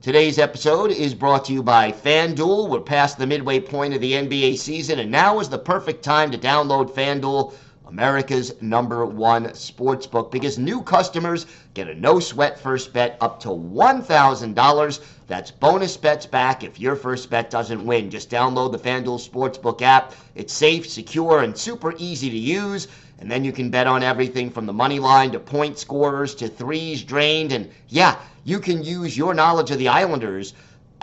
Today's 0.00 0.38
episode 0.38 0.92
is 0.92 1.12
brought 1.12 1.44
to 1.46 1.52
you 1.52 1.62
by 1.62 1.90
FanDuel. 1.90 2.68
We're 2.68 2.80
past 2.80 3.18
the 3.18 3.26
midway 3.26 3.58
point 3.58 3.94
of 3.94 4.00
the 4.00 4.12
NBA 4.12 4.58
season, 4.58 5.00
and 5.00 5.10
now 5.10 5.40
is 5.40 5.48
the 5.48 5.58
perfect 5.58 6.04
time 6.04 6.30
to 6.30 6.38
download 6.38 6.94
FanDuel 6.94 7.52
America's 7.92 8.54
number 8.62 9.04
one 9.04 9.52
sports 9.54 10.06
book 10.06 10.30
because 10.30 10.58
new 10.58 10.82
customers 10.82 11.46
get 11.74 11.88
a 11.88 11.94
no 11.94 12.20
sweat 12.20 12.58
first 12.58 12.92
bet 12.92 13.18
up 13.20 13.38
to 13.40 13.48
$1,000. 13.48 15.00
That's 15.32 15.50
bonus 15.50 15.96
bets 15.96 16.26
back 16.26 16.62
if 16.62 16.78
your 16.78 16.94
first 16.94 17.30
bet 17.30 17.48
doesn't 17.48 17.86
win. 17.86 18.10
Just 18.10 18.28
download 18.28 18.70
the 18.70 18.78
FanDuel 18.78 19.18
Sportsbook 19.26 19.80
app. 19.80 20.12
It's 20.34 20.52
safe, 20.52 20.86
secure, 20.86 21.40
and 21.40 21.56
super 21.56 21.94
easy 21.96 22.28
to 22.28 22.36
use. 22.36 22.86
And 23.18 23.30
then 23.30 23.42
you 23.42 23.50
can 23.50 23.70
bet 23.70 23.86
on 23.86 24.02
everything 24.02 24.50
from 24.50 24.66
the 24.66 24.74
money 24.74 24.98
line 24.98 25.32
to 25.32 25.38
point 25.38 25.78
scorers 25.78 26.34
to 26.34 26.48
threes 26.48 27.02
drained. 27.02 27.52
And 27.52 27.70
yeah, 27.88 28.16
you 28.44 28.60
can 28.60 28.82
use 28.82 29.16
your 29.16 29.32
knowledge 29.32 29.70
of 29.70 29.78
the 29.78 29.88
Islanders 29.88 30.52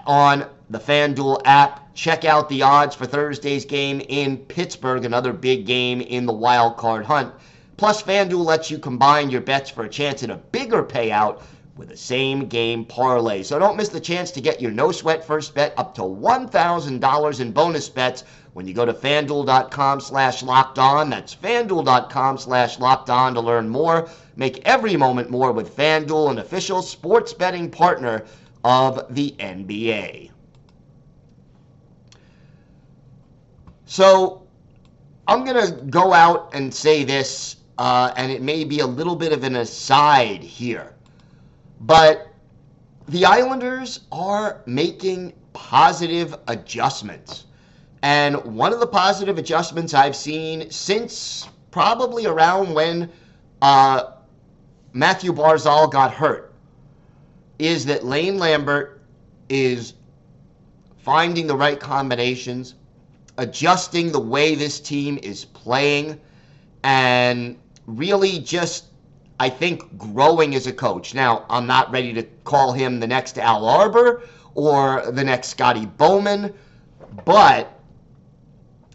on 0.06 0.46
the 0.70 0.80
FanDuel 0.80 1.42
app. 1.46 1.96
Check 1.96 2.24
out 2.24 2.50
the 2.50 2.62
odds 2.62 2.94
for 2.94 3.08
Thursday's 3.08 3.66
game 3.66 4.00
in 4.00 4.38
Pittsburgh, 4.38 5.06
another 5.06 5.34
big 5.34 5.66
game 5.66 6.02
in 6.02 6.28
the 6.28 6.34
wild 6.34 6.78
card 6.78 7.04
hunt. 7.04 7.34
Plus, 7.78 8.04
FanDuel 8.04 8.46
lets 8.46 8.70
you 8.70 8.78
combine 8.78 9.32
your 9.32 9.42
bets 9.42 9.72
for 9.72 9.86
a 9.86 9.90
chance 9.90 10.22
at 10.22 10.30
a 10.30 10.36
bigger 10.36 10.84
payout 10.84 11.42
with 11.80 11.92
a 11.92 11.98
same 11.98 12.48
game 12.48 12.84
parlay. 12.84 13.42
So 13.42 13.58
don't 13.58 13.78
miss 13.78 13.88
the 13.88 14.02
chance 14.02 14.32
to 14.32 14.42
get 14.42 14.62
your 14.62 14.70
no 14.70 14.92
sweat 14.92 15.26
first 15.26 15.56
bet 15.56 15.74
up 15.78 15.96
to 15.96 16.02
$1,000 16.02 17.40
in 17.40 17.52
bonus 17.54 17.88
bets 17.88 18.26
when 18.52 18.68
you 18.68 18.74
go 18.74 18.86
to 18.86 18.94
fanduel.com 18.94 20.02
slash 20.02 20.44
locked 20.44 20.78
on. 20.78 21.10
That's 21.10 21.34
fanduel.com 21.34 22.38
slash 22.38 22.80
locked 22.80 23.10
on 23.10 23.34
to 23.34 23.40
learn 23.40 23.70
more. 23.70 24.10
Make 24.36 24.62
every 24.68 24.98
moment 24.98 25.30
more 25.30 25.54
with 25.54 25.76
FanDuel, 25.76 26.32
an 26.32 26.40
official 26.40 26.82
sports 26.82 27.34
betting 27.34 27.72
partner 27.72 28.26
of 28.66 29.16
the 29.16 29.34
NBA. 29.40 30.32
So 33.86 34.46
I'm 35.28 35.46
going 35.46 35.66
to 35.66 35.82
go 35.86 36.14
out 36.14 36.50
and 36.54 36.74
say 36.74 37.06
this, 37.06 37.56
uh, 37.78 38.12
and 38.18 38.32
it 38.32 38.42
may 38.42 38.66
be 38.66 38.80
a 38.82 38.86
little 38.86 39.16
bit 39.16 39.32
of 39.32 39.44
an 39.46 39.56
aside 39.56 40.44
here, 40.44 40.94
but 41.82 42.28
the 43.08 43.26
Islanders 43.26 44.02
are 44.12 44.62
making 44.66 45.34
positive 45.54 46.36
adjustments. 46.48 47.46
And 48.02 48.38
one 48.56 48.72
of 48.72 48.80
the 48.80 48.88
positive 48.88 49.38
adjustments 49.38 49.94
I've 49.94 50.16
seen 50.16 50.70
since 50.72 51.48
probably 51.72 52.26
around 52.26 52.74
when 52.74 53.10
uh, 53.62 54.12
Matthew 54.94 55.34
Barzal 55.34 55.92
got 55.92 56.14
hurt 56.14 56.54
is 57.58 57.86
that 57.86 58.06
Lane 58.06 58.38
Lambert 58.38 59.02
is 59.50 59.96
finding 60.98 61.48
the 61.48 61.56
right 61.56 61.80
combinations, 61.80 62.76
adjusting 63.38 64.12
the 64.12 64.20
way 64.20 64.56
this 64.56 64.80
team 64.80 65.20
is 65.22 65.46
playing, 65.46 66.20
and 66.84 67.58
really 67.88 68.40
just, 68.40 68.86
I 69.40 69.50
think, 69.50 69.98
growing 69.98 70.54
as 70.56 70.68
a 70.68 70.74
coach. 70.74 71.14
Now, 71.14 71.46
I'm 71.50 71.66
not 71.66 71.92
ready 71.92 72.14
to 72.14 72.24
call 72.44 72.74
him 72.74 73.00
the 73.00 73.08
next 73.08 73.38
Al 73.38 73.66
Arbour 73.66 74.24
or 74.54 75.12
the 75.12 75.24
next 75.24 75.48
Scotty 75.48 75.86
Bowman, 75.86 76.54
but 77.26 77.80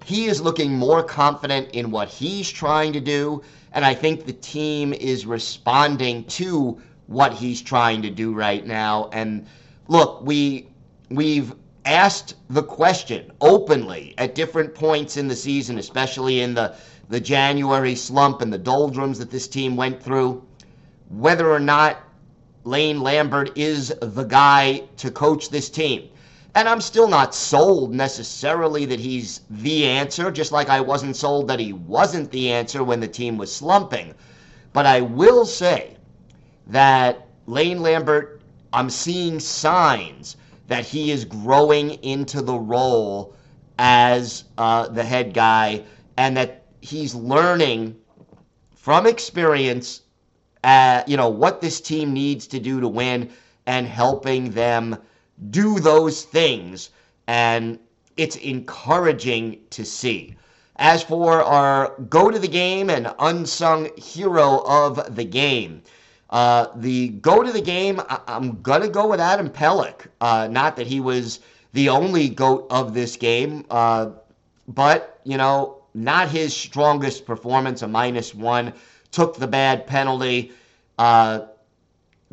he 0.05 0.27
is 0.27 0.43
looking 0.43 0.73
more 0.73 1.03
confident 1.03 1.71
in 1.71 1.91
what 1.91 2.09
he's 2.09 2.51
trying 2.51 2.93
to 2.93 3.01
do, 3.01 3.43
and 3.73 3.85
I 3.85 3.95
think 3.95 4.27
the 4.27 4.35
team 4.35 4.93
is 4.93 5.25
responding 5.25 6.25
to 6.25 6.79
what 7.07 7.33
he's 7.33 7.63
trying 7.63 8.03
to 8.03 8.11
do 8.11 8.35
right 8.35 8.67
now. 8.67 9.09
And 9.13 9.47
look, 9.89 10.21
we 10.23 10.69
we've 11.09 11.55
asked 11.87 12.35
the 12.51 12.63
question 12.63 13.31
openly 13.41 14.15
at 14.19 14.35
different 14.35 14.75
points 14.75 15.17
in 15.17 15.29
the 15.29 15.37
season, 15.37 15.79
especially 15.79 16.41
in 16.41 16.55
the 16.55 16.75
the 17.09 17.21
January 17.21 17.95
slump 17.95 18.41
and 18.41 18.53
the 18.53 18.59
doldrums 18.59 19.19
that 19.19 19.31
this 19.31 19.49
team 19.49 19.77
went 19.77 20.03
through, 20.03 20.43
whether 21.09 21.51
or 21.51 21.61
not 21.61 21.99
Lane 22.65 23.01
Lambert 23.01 23.57
is 23.57 23.95
the 24.01 24.25
guy 24.25 24.83
to 24.97 25.11
coach 25.11 25.51
this 25.51 25.69
team. 25.69 26.09
And 26.55 26.69
I'm 26.69 26.81
still 26.81 27.09
not 27.09 27.35
sold 27.35 27.93
necessarily 27.93 28.85
that 28.87 29.01
he's 29.01 29.41
the 29.51 29.87
answer, 29.87 30.31
just 30.31 30.53
like 30.53 30.69
I 30.69 30.81
wasn't 30.81 31.17
sold 31.17 31.49
that 31.49 31.59
he 31.59 31.73
wasn't 31.73 32.31
the 32.31 32.53
answer 32.53 32.85
when 32.85 33.01
the 33.01 33.09
team 33.09 33.37
was 33.37 33.55
slumping. 33.55 34.15
But 34.73 34.87
I 34.87 35.01
will 35.01 35.45
say 35.45 35.97
that 36.69 37.27
Lane 37.47 37.83
Lambert, 37.83 38.41
I'm 38.73 38.89
seeing 38.89 39.41
signs 39.41 40.37
that 40.69 40.85
he 40.87 41.11
is 41.11 41.25
growing 41.25 41.91
into 42.03 42.41
the 42.41 42.55
role 42.55 43.35
as 43.79 44.45
uh, 44.57 44.89
the 44.89 45.03
head 45.03 45.35
guy 45.35 45.83
and 46.17 46.37
that 46.37 46.64
he's 46.85 47.15
learning 47.15 47.97
from 48.75 49.07
experience, 49.07 50.03
uh, 50.65 51.03
you 51.07 51.17
know, 51.17 51.31
what 51.31 51.63
this 51.63 51.81
team 51.81 52.13
needs 52.13 52.47
to 52.47 52.61
do 52.61 52.79
to 52.81 52.89
win 52.89 53.31
and 53.67 53.87
helping 53.87 54.51
them 54.51 54.97
do 55.51 55.81
those 55.81 56.25
things. 56.25 56.91
And 57.27 57.79
it's 58.19 58.37
encouraging 58.37 59.61
to 59.71 59.85
see. 59.85 60.37
As 60.77 61.03
for 61.03 61.43
our 61.43 61.95
go 62.11 62.31
to 62.31 62.39
the 62.39 62.49
game 62.49 62.91
and 62.91 63.15
unsung 63.19 63.89
hero 63.97 64.63
of 64.67 65.17
the 65.17 65.25
game, 65.25 65.83
uh, 66.29 66.67
the 66.77 67.09
go 67.09 67.43
to 67.43 67.51
the 67.51 67.63
game, 67.63 68.01
I- 68.11 68.21
am 68.27 68.61
going 68.61 68.83
to 68.83 68.89
go 68.89 69.07
with 69.07 69.21
Adam 69.21 69.49
Pelech. 69.49 70.07
Uh, 70.21 70.49
not 70.51 70.77
that 70.77 70.87
he 70.87 71.01
was 71.01 71.41
the 71.73 71.89
only 71.89 72.29
GOAT 72.29 72.67
of 72.71 72.93
this 72.93 73.17
game, 73.17 73.65
uh, 73.71 74.11
but, 74.69 75.21
you 75.25 75.37
know, 75.39 75.74
not 75.95 76.29
his 76.29 76.55
strongest 76.55 77.25
performance, 77.25 77.83
a 77.83 77.89
minus 77.89 78.35
one. 78.35 78.73
Took 79.13 79.37
the 79.37 79.47
bad 79.47 79.87
penalty. 79.87 80.53
Uh, 80.99 81.47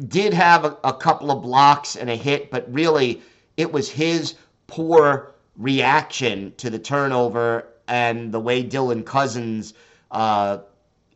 did 0.08 0.34
have 0.34 0.66
a, 0.66 0.78
a 0.84 0.94
couple 0.94 1.32
of 1.32 1.44
blocks 1.44 1.96
and 1.96 2.10
a 2.10 2.16
hit, 2.16 2.50
but 2.50 2.72
really 2.74 3.22
it 3.58 3.72
was 3.72 3.90
his 3.90 4.36
poor 4.68 5.34
reaction 5.58 6.54
to 6.58 6.70
the 6.70 6.80
turnover 6.80 7.68
and 7.88 8.32
the 8.32 8.40
way 8.40 8.64
Dylan 8.64 9.06
Cozens 9.06 9.74
uh, 10.10 10.60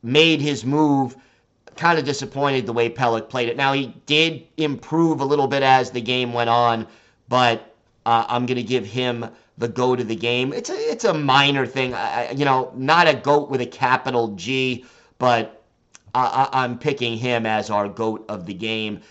made 0.03 0.41
his 0.41 0.65
move 0.65 1.15
kind 1.75 1.97
of 1.97 2.05
disappointed 2.05 2.65
the 2.65 2.73
way 2.73 2.89
Pelech 2.89 3.29
played 3.29 3.49
it. 3.49 3.57
Now, 3.57 3.73
he 3.73 3.93
did 4.05 4.45
improve 4.57 5.19
a 5.19 5.25
little 5.25 5.47
bit 5.47 5.63
as 5.63 5.91
the 5.91 6.01
game 6.01 6.33
went 6.33 6.49
on, 6.49 6.87
but 7.27 7.75
uh, 8.05 8.25
I'm 8.27 8.45
going 8.45 8.57
to 8.57 8.63
give 8.63 8.85
him 8.85 9.25
the 9.57 9.67
goat 9.67 9.99
of 9.99 10.07
the 10.07 10.15
game. 10.15 10.53
It's 10.53 10.69
a, 10.69 10.75
it's 10.75 11.05
a 11.05 11.13
minor 11.13 11.65
thing. 11.65 11.93
I, 11.93 12.31
you 12.31 12.45
know, 12.45 12.71
not 12.75 13.07
a 13.07 13.13
goat 13.13 13.49
with 13.49 13.61
a 13.61 13.65
capital 13.65 14.29
G, 14.35 14.85
but 15.17 15.63
I, 16.13 16.49
I'm 16.51 16.77
picking 16.77 17.17
him 17.17 17.45
as 17.45 17.69
our 17.69 17.87
goat 17.87 18.25
of 18.29 18.45
the 18.45 18.53
game. 18.53 19.01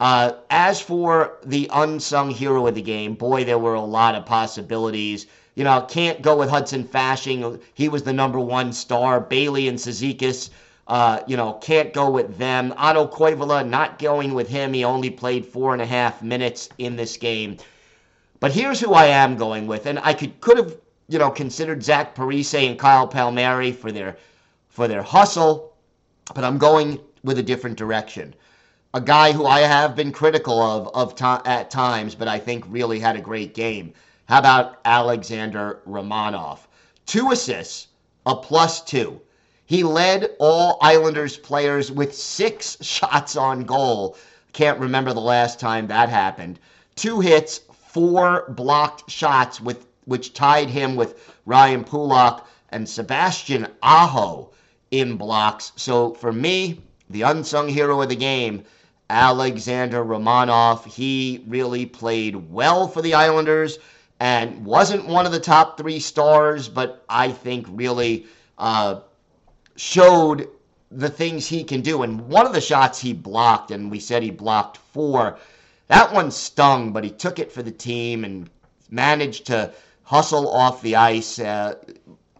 Uh, 0.00 0.32
as 0.50 0.80
for 0.80 1.38
the 1.44 1.68
unsung 1.72 2.30
hero 2.30 2.66
of 2.66 2.74
the 2.74 2.82
game, 2.82 3.14
boy, 3.14 3.44
there 3.44 3.58
were 3.58 3.74
a 3.74 3.80
lot 3.80 4.14
of 4.14 4.24
possibilities. 4.24 5.26
You 5.56 5.64
know, 5.64 5.80
can't 5.82 6.22
go 6.22 6.36
with 6.36 6.48
Hudson 6.48 6.84
Fasching. 6.84 7.60
He 7.74 7.88
was 7.88 8.04
the 8.04 8.12
number 8.12 8.38
one 8.38 8.72
star. 8.72 9.20
Bailey 9.20 9.66
and 9.66 9.76
Cizikas, 9.76 10.50
uh, 10.86 11.20
you 11.26 11.36
know, 11.36 11.54
can't 11.54 11.92
go 11.92 12.08
with 12.10 12.38
them. 12.38 12.72
Otto 12.76 13.08
Koivula, 13.08 13.68
not 13.68 13.98
going 13.98 14.34
with 14.34 14.48
him. 14.48 14.72
He 14.72 14.84
only 14.84 15.10
played 15.10 15.44
four 15.44 15.72
and 15.72 15.82
a 15.82 15.86
half 15.86 16.22
minutes 16.22 16.68
in 16.78 16.94
this 16.94 17.16
game. 17.16 17.56
But 18.40 18.52
here's 18.52 18.78
who 18.78 18.94
I 18.94 19.06
am 19.06 19.36
going 19.36 19.66
with, 19.66 19.86
and 19.86 19.98
I 19.98 20.14
could 20.14 20.40
could 20.40 20.58
have 20.58 20.76
you 21.08 21.18
know 21.18 21.30
considered 21.30 21.82
Zach 21.82 22.14
Parise 22.14 22.54
and 22.54 22.78
Kyle 22.78 23.08
Palmieri 23.08 23.72
for 23.72 23.90
their 23.90 24.16
for 24.68 24.86
their 24.86 25.02
hustle, 25.02 25.74
but 26.34 26.44
I'm 26.44 26.56
going 26.56 27.00
with 27.24 27.38
a 27.38 27.42
different 27.42 27.76
direction. 27.76 28.34
A 28.94 29.00
guy 29.00 29.32
who 29.32 29.44
I 29.44 29.60
have 29.60 29.96
been 29.96 30.12
critical 30.12 30.62
of 30.62 30.88
of 30.94 31.16
to, 31.16 31.42
at 31.44 31.70
times, 31.70 32.14
but 32.14 32.28
I 32.28 32.38
think 32.38 32.64
really 32.68 33.00
had 33.00 33.16
a 33.16 33.20
great 33.20 33.54
game. 33.54 33.92
How 34.26 34.38
about 34.38 34.78
Alexander 34.84 35.80
Romanov? 35.84 36.58
Two 37.06 37.32
assists, 37.32 37.88
a 38.24 38.36
plus 38.36 38.82
two. 38.82 39.20
He 39.66 39.82
led 39.82 40.36
all 40.38 40.78
Islanders 40.80 41.36
players 41.36 41.90
with 41.90 42.14
six 42.14 42.76
shots 42.82 43.34
on 43.34 43.64
goal. 43.64 44.16
Can't 44.52 44.78
remember 44.78 45.12
the 45.12 45.20
last 45.20 45.58
time 45.58 45.88
that 45.88 46.08
happened. 46.08 46.60
Two 46.94 47.20
hits, 47.20 47.60
four 47.88 48.44
blocked 48.48 49.10
shots, 49.10 49.60
with 49.60 49.86
which 50.04 50.32
tied 50.32 50.70
him 50.70 50.96
with 50.96 51.34
Ryan 51.44 51.84
Pulock 51.84 52.46
and 52.70 52.88
Sebastian 52.88 53.66
Aho 53.82 54.50
in 54.90 55.16
blocks. 55.16 55.72
So 55.76 56.14
for 56.14 56.32
me, 56.32 56.80
the 57.10 57.22
unsung 57.22 57.68
hero 57.68 58.00
of 58.00 58.08
the 58.08 58.16
game, 58.16 58.64
Alexander 59.10 60.04
Romanov, 60.04 60.84
he 60.84 61.44
really 61.46 61.86
played 61.86 62.36
well 62.50 62.88
for 62.88 63.02
the 63.02 63.14
Islanders 63.14 63.78
and 64.20 64.64
wasn't 64.64 65.06
one 65.06 65.26
of 65.26 65.32
the 65.32 65.40
top 65.40 65.78
three 65.78 66.00
stars, 66.00 66.68
but 66.68 67.04
I 67.08 67.30
think 67.30 67.66
really 67.70 68.26
uh, 68.58 69.00
showed 69.76 70.48
the 70.90 71.08
things 71.08 71.46
he 71.46 71.64
can 71.64 71.80
do. 71.80 72.02
And 72.02 72.28
one 72.28 72.46
of 72.46 72.52
the 72.52 72.60
shots 72.60 73.00
he 73.00 73.12
blocked, 73.12 73.70
and 73.70 73.90
we 73.90 74.00
said 74.00 74.22
he 74.22 74.30
blocked 74.30 74.78
four, 74.78 75.38
that 75.88 76.12
one 76.12 76.30
stung, 76.30 76.92
but 76.92 77.04
he 77.04 77.10
took 77.10 77.38
it 77.38 77.52
for 77.52 77.62
the 77.62 77.70
team 77.70 78.24
and 78.24 78.48
managed 78.90 79.46
to 79.46 79.72
hustle 80.04 80.50
off 80.50 80.80
the 80.82 80.96
ice. 80.96 81.38
Uh, 81.38 81.74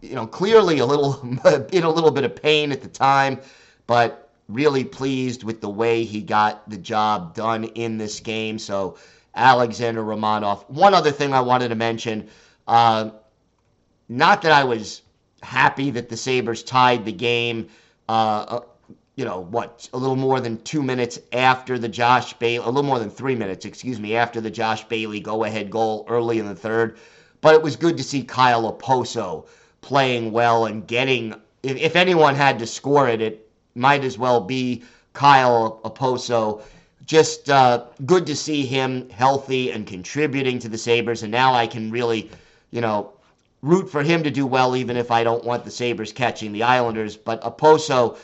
you 0.01 0.15
know, 0.15 0.25
clearly 0.25 0.79
a 0.79 0.85
little 0.85 1.19
in 1.71 1.83
a 1.83 1.89
little 1.89 2.11
bit 2.11 2.23
of 2.23 2.35
pain 2.35 2.71
at 2.71 2.81
the 2.81 2.87
time, 2.87 3.39
but 3.87 4.29
really 4.47 4.83
pleased 4.83 5.43
with 5.43 5.61
the 5.61 5.69
way 5.69 6.03
he 6.03 6.21
got 6.21 6.67
the 6.69 6.77
job 6.77 7.35
done 7.35 7.65
in 7.65 7.97
this 7.97 8.19
game. 8.19 8.57
So 8.57 8.97
Alexander 9.35 10.03
Romanov. 10.03 10.69
One 10.69 10.93
other 10.93 11.11
thing 11.11 11.33
I 11.33 11.41
wanted 11.41 11.69
to 11.69 11.75
mention, 11.75 12.27
uh, 12.67 13.11
not 14.07 14.41
that 14.41 14.51
I 14.51 14.63
was 14.63 15.01
happy 15.41 15.91
that 15.91 16.09
the 16.09 16.17
Sabres 16.17 16.63
tied 16.63 17.05
the 17.05 17.11
game. 17.11 17.69
Uh, 18.07 18.61
you 19.19 19.25
know, 19.25 19.41
what, 19.41 19.89
a 19.91 19.97
little 19.97 20.15
more 20.15 20.39
than 20.39 20.61
two 20.61 20.81
minutes 20.81 21.19
after 21.33 21.77
the 21.77 21.89
Josh 21.89 22.31
Bailey, 22.35 22.63
a 22.65 22.69
little 22.69 22.83
more 22.83 22.99
than 22.99 23.09
three 23.09 23.35
minutes, 23.35 23.65
excuse 23.65 23.99
me, 23.99 24.15
after 24.15 24.39
the 24.39 24.49
Josh 24.49 24.85
Bailey 24.85 25.19
go 25.19 25.43
ahead 25.43 25.69
goal 25.69 26.05
early 26.07 26.39
in 26.39 26.45
the 26.45 26.55
third. 26.55 26.97
But 27.41 27.53
it 27.53 27.61
was 27.61 27.75
good 27.75 27.97
to 27.97 28.03
see 28.03 28.23
Kyle 28.23 28.71
Okposo 28.71 29.45
playing 29.81 30.31
well 30.31 30.67
and 30.67 30.87
getting, 30.87 31.35
if, 31.63 31.75
if 31.75 31.97
anyone 31.97 32.33
had 32.33 32.59
to 32.59 32.65
score 32.65 33.09
it, 33.09 33.19
it 33.19 33.45
might 33.75 34.05
as 34.05 34.17
well 34.17 34.39
be 34.39 34.83
Kyle 35.11 35.81
Okposo. 35.83 36.61
Just 37.05 37.49
uh, 37.49 37.87
good 38.05 38.25
to 38.25 38.37
see 38.37 38.65
him 38.65 39.09
healthy 39.09 39.71
and 39.71 39.85
contributing 39.85 40.59
to 40.59 40.69
the 40.69 40.77
Sabres. 40.77 41.23
And 41.23 41.31
now 41.33 41.53
I 41.53 41.67
can 41.67 41.91
really, 41.91 42.31
you 42.71 42.79
know, 42.79 43.11
root 43.63 43.91
for 43.91 44.01
him 44.01 44.23
to 44.23 44.31
do 44.31 44.47
well, 44.47 44.77
even 44.77 44.95
if 44.95 45.11
I 45.11 45.25
don't 45.25 45.43
want 45.43 45.65
the 45.65 45.71
Sabres 45.71 46.13
catching 46.13 46.53
the 46.53 46.63
Islanders. 46.63 47.17
But 47.17 47.41
Okposo 47.41 48.17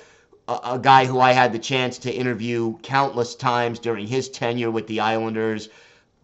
a, 0.48 0.80
guy 0.80 1.06
who 1.06 1.20
I 1.20 1.32
had 1.32 1.54
the 1.54 1.60
chance 1.60 1.98
to 2.00 2.12
interview 2.12 2.78
countless 2.84 3.36
times 3.36 3.80
during 3.80 4.08
his 4.08 4.30
tenure 4.30 4.72
with 4.72 4.88
the 4.88 5.00
Islanders. 5.00 5.70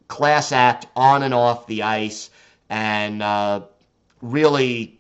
Class 0.08 0.52
act 0.52 0.88
on 0.96 1.24
and 1.24 1.34
off 1.34 1.68
the 1.68 1.84
ice, 1.84 2.30
and 2.70 3.24
uh, 3.24 3.62
really, 4.22 5.00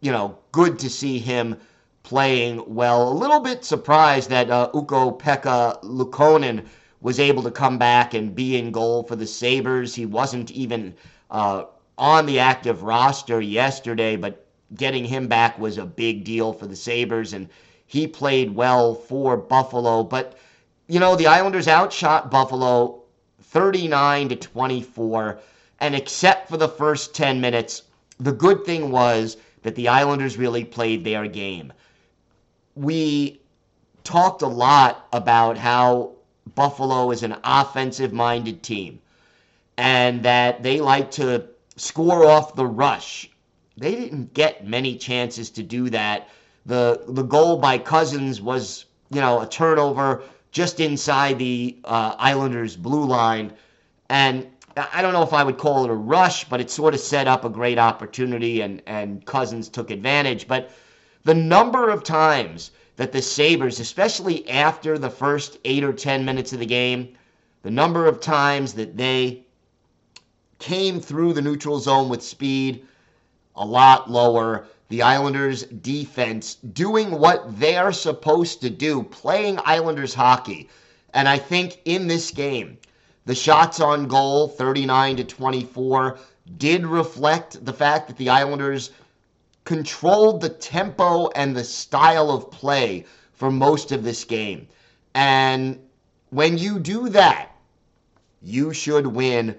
you 0.00 0.12
know, 0.12 0.38
good 0.52 0.78
to 0.78 0.88
see 0.88 1.18
him 1.18 1.56
playing 2.04 2.62
well. 2.66 3.12
A 3.12 3.12
little 3.12 3.40
bit 3.40 3.64
surprised 3.64 4.30
that 4.30 4.48
uh, 4.48 4.70
Ukko-Pekka 4.72 5.82
Luukkonen 5.82 6.64
was 7.00 7.20
able 7.20 7.42
to 7.42 7.50
come 7.50 7.78
back 7.78 8.14
and 8.14 8.34
be 8.34 8.56
in 8.56 8.70
goal 8.70 9.02
for 9.02 9.16
the 9.16 9.26
Sabres. 9.26 9.94
He 9.94 10.06
wasn't 10.06 10.50
even 10.52 10.94
uh, 11.30 11.64
on 11.98 12.26
the 12.26 12.38
active 12.38 12.82
roster 12.82 13.40
yesterday, 13.40 14.16
but 14.16 14.46
getting 14.74 15.04
him 15.04 15.28
back 15.28 15.58
was 15.58 15.78
a 15.78 15.84
big 15.84 16.24
deal 16.24 16.52
for 16.52 16.66
the 16.66 16.76
Sabres. 16.76 17.32
And 17.32 17.48
he 17.88 18.06
played 18.06 18.54
well 18.54 18.94
for 18.94 19.36
Buffalo, 19.36 20.04
but 20.04 20.36
you 20.86 21.00
know, 21.00 21.16
the 21.16 21.26
Islanders 21.26 21.66
outshot 21.66 22.30
Buffalo 22.30 23.02
39 23.40 24.28
to 24.28 24.36
24, 24.36 25.38
and 25.80 25.94
except 25.94 26.50
for 26.50 26.58
the 26.58 26.68
first 26.68 27.14
10 27.14 27.40
minutes, 27.40 27.82
the 28.18 28.32
good 28.32 28.66
thing 28.66 28.90
was 28.90 29.38
that 29.62 29.74
the 29.74 29.88
Islanders 29.88 30.36
really 30.36 30.64
played 30.64 31.02
their 31.02 31.26
game. 31.26 31.72
We 32.74 33.40
talked 34.04 34.42
a 34.42 34.46
lot 34.46 35.08
about 35.10 35.56
how 35.56 36.12
Buffalo 36.54 37.10
is 37.10 37.22
an 37.22 37.36
offensive 37.42 38.12
minded 38.12 38.62
team 38.62 39.00
and 39.78 40.22
that 40.24 40.62
they 40.62 40.80
like 40.80 41.10
to 41.12 41.46
score 41.76 42.26
off 42.26 42.54
the 42.54 42.66
rush. 42.66 43.30
They 43.78 43.94
didn't 43.94 44.34
get 44.34 44.66
many 44.66 44.96
chances 44.96 45.48
to 45.50 45.62
do 45.62 45.88
that 45.90 46.28
the 46.66 47.02
the 47.08 47.22
goal 47.22 47.56
by 47.56 47.78
Cozens 47.78 48.40
was 48.40 48.84
you 49.10 49.20
know 49.20 49.40
a 49.40 49.46
turnover 49.46 50.22
just 50.50 50.80
inside 50.80 51.38
the 51.38 51.76
uh, 51.84 52.14
Islanders' 52.18 52.76
blue 52.76 53.04
line, 53.04 53.52
and 54.08 54.46
I 54.76 55.02
don't 55.02 55.12
know 55.12 55.22
if 55.22 55.32
I 55.32 55.44
would 55.44 55.58
call 55.58 55.84
it 55.84 55.90
a 55.90 55.94
rush, 55.94 56.44
but 56.44 56.60
it 56.60 56.70
sort 56.70 56.94
of 56.94 57.00
set 57.00 57.26
up 57.26 57.44
a 57.44 57.50
great 57.50 57.78
opportunity, 57.78 58.60
and 58.60 58.82
and 58.86 59.24
Cozens 59.24 59.68
took 59.68 59.90
advantage. 59.90 60.46
But 60.46 60.70
the 61.24 61.34
number 61.34 61.90
of 61.90 62.04
times 62.04 62.70
that 62.96 63.12
the 63.12 63.22
Sabres, 63.22 63.80
especially 63.80 64.48
after 64.48 64.98
the 64.98 65.10
first 65.10 65.58
eight 65.64 65.84
or 65.84 65.92
ten 65.92 66.24
minutes 66.24 66.52
of 66.52 66.58
the 66.58 66.66
game, 66.66 67.16
the 67.62 67.70
number 67.70 68.06
of 68.06 68.20
times 68.20 68.72
that 68.74 68.96
they 68.96 69.42
came 70.58 71.00
through 71.00 71.32
the 71.32 71.42
neutral 71.42 71.78
zone 71.78 72.08
with 72.08 72.22
speed, 72.22 72.84
a 73.56 73.64
lot 73.64 74.10
lower 74.10 74.66
the 74.88 75.02
Islanders 75.02 75.64
defense 75.64 76.54
doing 76.54 77.10
what 77.10 77.60
they're 77.60 77.92
supposed 77.92 78.62
to 78.62 78.70
do, 78.70 79.02
playing 79.02 79.58
Islanders 79.64 80.14
hockey. 80.14 80.68
And 81.12 81.28
I 81.28 81.38
think 81.38 81.80
in 81.84 82.06
this 82.06 82.30
game, 82.30 82.78
the 83.26 83.34
shots 83.34 83.80
on 83.80 84.08
goal, 84.08 84.48
39 84.48 85.16
to 85.16 85.24
24, 85.24 86.18
did 86.56 86.86
reflect 86.86 87.64
the 87.64 87.72
fact 87.72 88.08
that 88.08 88.16
the 88.16 88.30
Islanders 88.30 88.90
controlled 89.64 90.40
the 90.40 90.48
tempo 90.48 91.28
and 91.28 91.54
the 91.54 91.64
style 91.64 92.30
of 92.30 92.50
play 92.50 93.04
for 93.34 93.50
most 93.50 93.92
of 93.92 94.02
this 94.02 94.24
game. 94.24 94.66
And 95.14 95.78
when 96.30 96.56
you 96.56 96.78
do 96.78 97.10
that, 97.10 97.50
you 98.40 98.72
should 98.72 99.06
win 99.06 99.56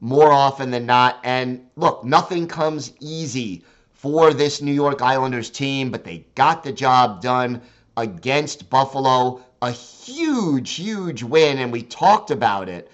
more 0.00 0.32
often 0.32 0.72
than 0.72 0.86
not. 0.86 1.20
And 1.22 1.68
look, 1.76 2.04
nothing 2.04 2.48
comes 2.48 2.92
easy 2.98 3.64
for 4.02 4.34
this 4.34 4.60
New 4.60 4.72
York 4.72 5.00
Islanders 5.00 5.48
team, 5.48 5.92
but 5.92 6.02
they 6.02 6.26
got 6.34 6.64
the 6.64 6.72
job 6.72 7.22
done 7.22 7.62
against 7.96 8.68
Buffalo. 8.68 9.40
A 9.62 9.70
huge, 9.70 10.72
huge 10.72 11.22
win, 11.22 11.58
and 11.58 11.70
we 11.70 11.84
talked 11.84 12.32
about 12.32 12.68
it. 12.68 12.90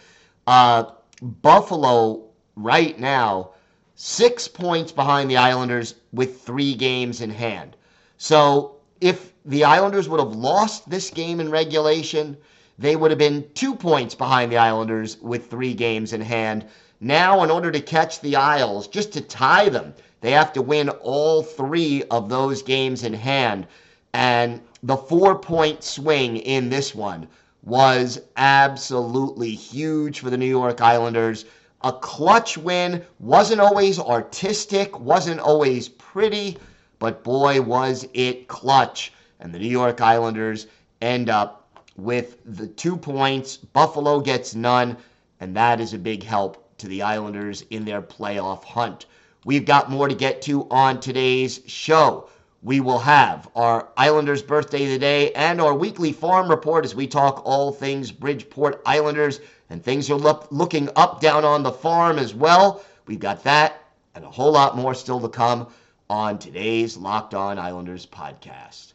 Uh, 0.47 0.85
Buffalo, 1.23 2.27
right 2.57 3.01
now, 3.01 3.53
six 3.95 4.47
points 4.47 4.93
behind 4.93 5.31
the 5.31 5.39
Islanders 5.39 5.95
with 6.13 6.43
three 6.43 6.75
games 6.75 7.23
in 7.23 7.31
hand. 7.31 7.75
So 8.19 8.77
if 9.01 9.33
the 9.47 9.65
Islanders 9.65 10.11
would 10.11 10.21
have 10.21 10.37
lost 10.37 10.91
this 10.91 11.09
game 11.09 11.41
in 11.41 11.51
regulation, 11.51 12.37
they 12.79 12.97
would 12.97 13.11
have 13.11 13.19
been 13.19 13.49
two 13.55 13.75
points 13.75 14.15
behind 14.15 14.53
the 14.53 14.59
Islanders 14.59 15.17
with 15.23 15.51
three 15.51 15.73
games 15.73 16.13
in 16.13 16.21
hand. 16.21 16.67
Now, 17.01 17.45
in 17.45 17.51
order 17.51 17.71
to 17.71 17.81
catch 17.81 18.21
the 18.21 18.35
Isles, 18.35 18.89
just 18.89 19.13
to 19.13 19.21
tie 19.21 19.69
them, 19.69 19.95
they 20.21 20.33
have 20.33 20.53
to 20.55 20.63
win 20.63 20.89
all 20.89 21.45
three 21.45 22.03
of 22.11 22.29
those 22.29 22.61
games 22.61 23.05
in 23.05 23.15
hand. 23.15 23.69
And 24.13 24.61
the 24.83 24.97
four 24.97 25.39
point 25.39 25.85
swing 25.85 26.39
in 26.39 26.71
this 26.71 26.97
one 26.97 27.29
was 27.63 28.21
absolutely 28.37 29.51
huge 29.51 30.19
for 30.19 30.29
the 30.31 30.37
New 30.37 30.47
York 30.47 30.81
Islanders. 30.81 31.45
A 31.83 31.93
clutch 31.93 32.59
win 32.59 33.05
wasn't 33.21 33.61
always 33.61 34.01
artistic, 34.01 34.99
wasn't 34.99 35.39
always 35.39 35.89
pretty, 35.89 36.59
but 36.99 37.23
boy, 37.23 37.61
was 37.63 38.09
it 38.13 38.49
clutch. 38.49 39.13
And 39.39 39.55
the 39.55 39.61
New 39.61 39.69
York 39.69 40.01
Islanders 40.01 40.67
end 41.01 41.31
up 41.31 41.69
with 41.97 42.39
the 42.45 42.67
two 42.67 42.97
points. 42.97 43.57
Buffalo 43.57 44.19
gets 44.19 44.57
none, 44.57 44.97
and 45.39 45.55
that 45.55 45.81
is 45.81 45.95
a 45.95 45.99
big 45.99 46.25
help 46.25 46.68
to 46.79 46.89
the 46.89 47.03
Islanders 47.03 47.63
in 47.71 47.85
their 47.85 48.03
playoff 48.03 48.65
hunt. 48.65 49.07
We've 49.45 49.65
got 49.65 49.91
more 49.91 50.09
to 50.09 50.15
get 50.15 50.43
to 50.43 50.67
on 50.71 51.01
today's 51.01 51.61
show 51.67 52.29
we 52.63 52.81
will 52.81 52.99
have 52.99 53.49
our 53.55 53.89
Islanders 53.97 54.43
birthday 54.43 54.87
today 54.87 55.33
and 55.33 55.61
our 55.61 55.75
weekly 55.75 56.13
farm 56.13 56.51
report 56.51 56.85
as 56.85 56.95
we 56.95 57.07
talk 57.07 57.43
all 57.45 57.71
things 57.71 58.11
Bridgeport 58.11 58.83
Islanders 58.85 59.41
and 59.71 59.83
things 59.83 60.11
are 60.11 60.17
look, 60.17 60.49
looking 60.51 60.89
up 60.97 61.21
down 61.21 61.45
on 61.45 61.63
the 61.63 61.71
farm 61.71 62.19
as 62.19 62.35
well. 62.35 62.85
We've 63.07 63.21
got 63.21 63.45
that 63.45 63.81
and 64.17 64.25
a 64.25 64.31
whole 64.31 64.53
lot 64.53 64.77
more 64.77 64.95
still 64.95 65.21
to 65.21 65.29
come 65.29 65.69
on 66.11 66.39
today's 66.39 66.97
Locked 66.97 67.35
On 67.35 67.59
Islanders 67.61 68.07
podcast. 68.07 68.95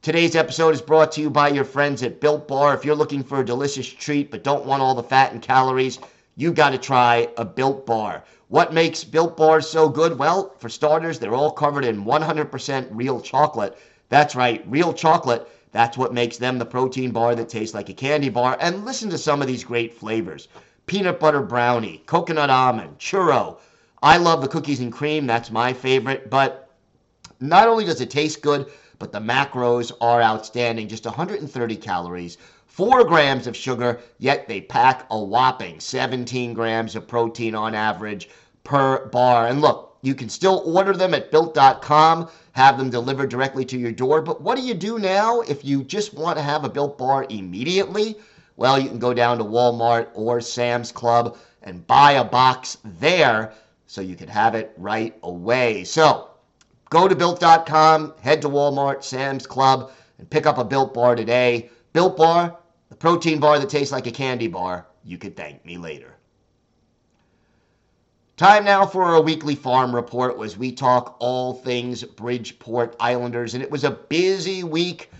Today's 0.00 0.34
episode 0.34 0.74
is 0.74 0.82
brought 0.82 1.12
to 1.12 1.20
you 1.20 1.30
by 1.30 1.48
your 1.48 1.64
friends 1.64 2.02
at 2.02 2.20
Built 2.20 2.48
Bar. 2.48 2.74
If 2.74 2.84
you're 2.84 2.96
looking 2.96 3.22
for 3.22 3.38
a 3.38 3.44
delicious 3.44 3.86
treat 3.86 4.32
but 4.32 4.42
don't 4.42 4.66
want 4.66 4.82
all 4.82 4.96
the 4.96 5.02
fat 5.04 5.30
and 5.30 5.40
calories, 5.40 6.00
you 6.36 6.52
got 6.52 6.70
to 6.70 6.78
try 6.78 7.28
a 7.36 7.44
Built 7.44 7.86
Bar. 7.86 8.24
What 8.48 8.72
makes 8.72 9.04
Built 9.04 9.36
Bars 9.36 9.68
so 9.68 9.88
good? 9.88 10.18
Well, 10.18 10.54
for 10.58 10.68
starters, 10.68 11.18
they're 11.18 11.34
all 11.34 11.50
covered 11.50 11.84
in 11.84 12.04
100% 12.04 12.88
real 12.90 13.20
chocolate. 13.20 13.78
That's 14.08 14.34
right, 14.34 14.62
real 14.66 14.92
chocolate. 14.92 15.48
That's 15.72 15.96
what 15.96 16.12
makes 16.12 16.36
them 16.36 16.58
the 16.58 16.66
protein 16.66 17.12
bar 17.12 17.34
that 17.34 17.48
tastes 17.48 17.74
like 17.74 17.88
a 17.88 17.94
candy 17.94 18.28
bar. 18.28 18.58
And 18.60 18.84
listen 18.84 19.08
to 19.10 19.18
some 19.18 19.40
of 19.40 19.48
these 19.48 19.64
great 19.64 19.94
flavors 19.94 20.48
peanut 20.84 21.20
butter 21.20 21.40
brownie, 21.40 22.02
coconut 22.06 22.50
almond, 22.50 22.98
churro. 22.98 23.58
I 24.02 24.18
love 24.18 24.42
the 24.42 24.48
cookies 24.48 24.80
and 24.80 24.92
cream. 24.92 25.26
That's 25.26 25.50
my 25.50 25.72
favorite. 25.72 26.28
But 26.28 26.70
not 27.40 27.68
only 27.68 27.84
does 27.84 28.00
it 28.00 28.10
taste 28.10 28.42
good, 28.42 28.70
but 29.02 29.10
the 29.10 29.18
macros 29.18 29.90
are 30.00 30.22
outstanding. 30.22 30.86
Just 30.86 31.06
130 31.06 31.74
calories, 31.74 32.38
4 32.66 33.02
grams 33.02 33.48
of 33.48 33.56
sugar, 33.56 33.98
yet 34.20 34.46
they 34.46 34.60
pack 34.60 35.08
a 35.10 35.18
whopping 35.20 35.80
17 35.80 36.54
grams 36.54 36.94
of 36.94 37.08
protein 37.08 37.56
on 37.56 37.74
average 37.74 38.30
per 38.62 39.06
bar. 39.06 39.48
And 39.48 39.60
look, 39.60 39.98
you 40.02 40.14
can 40.14 40.28
still 40.28 40.62
order 40.64 40.92
them 40.92 41.14
at 41.14 41.32
built.com, 41.32 42.30
have 42.52 42.78
them 42.78 42.90
delivered 42.90 43.28
directly 43.28 43.64
to 43.64 43.76
your 43.76 43.90
door. 43.90 44.22
But 44.22 44.40
what 44.40 44.56
do 44.56 44.62
you 44.62 44.74
do 44.74 45.00
now 45.00 45.40
if 45.40 45.64
you 45.64 45.82
just 45.82 46.14
want 46.14 46.38
to 46.38 46.42
have 46.44 46.64
a 46.64 46.68
built 46.68 46.96
bar 46.96 47.26
immediately? 47.28 48.14
Well, 48.56 48.78
you 48.78 48.88
can 48.88 49.00
go 49.00 49.12
down 49.12 49.38
to 49.38 49.44
Walmart 49.44 50.10
or 50.14 50.40
Sam's 50.40 50.92
Club 50.92 51.36
and 51.64 51.84
buy 51.88 52.12
a 52.12 52.24
box 52.24 52.78
there 52.84 53.52
so 53.88 54.00
you 54.00 54.14
can 54.14 54.28
have 54.28 54.54
it 54.54 54.72
right 54.76 55.18
away. 55.24 55.82
So 55.82 56.28
go 56.92 57.08
to 57.08 57.16
built.com, 57.16 58.12
head 58.20 58.42
to 58.42 58.50
Walmart, 58.50 59.02
Sam's 59.02 59.46
Club, 59.46 59.92
and 60.18 60.28
pick 60.28 60.44
up 60.44 60.58
a 60.58 60.64
built 60.64 60.92
bar 60.92 61.16
today. 61.16 61.70
Built 61.94 62.18
bar, 62.18 62.58
the 62.90 62.94
protein 62.94 63.40
bar 63.40 63.58
that 63.58 63.70
tastes 63.70 63.92
like 63.92 64.06
a 64.06 64.10
candy 64.10 64.46
bar. 64.46 64.86
You 65.02 65.16
could 65.16 65.34
thank 65.34 65.64
me 65.64 65.78
later. 65.78 66.12
Time 68.36 68.66
now 68.66 68.84
for 68.84 69.04
our 69.04 69.22
weekly 69.22 69.54
farm 69.54 69.94
report 69.94 70.38
as 70.42 70.58
we 70.58 70.70
talk 70.70 71.16
all 71.18 71.54
things 71.54 72.04
Bridgeport 72.04 72.94
Islanders. 73.00 73.54
And 73.54 73.62
it 73.62 73.70
was 73.70 73.84
a 73.84 73.92
busy 73.92 74.62
week 74.62 75.10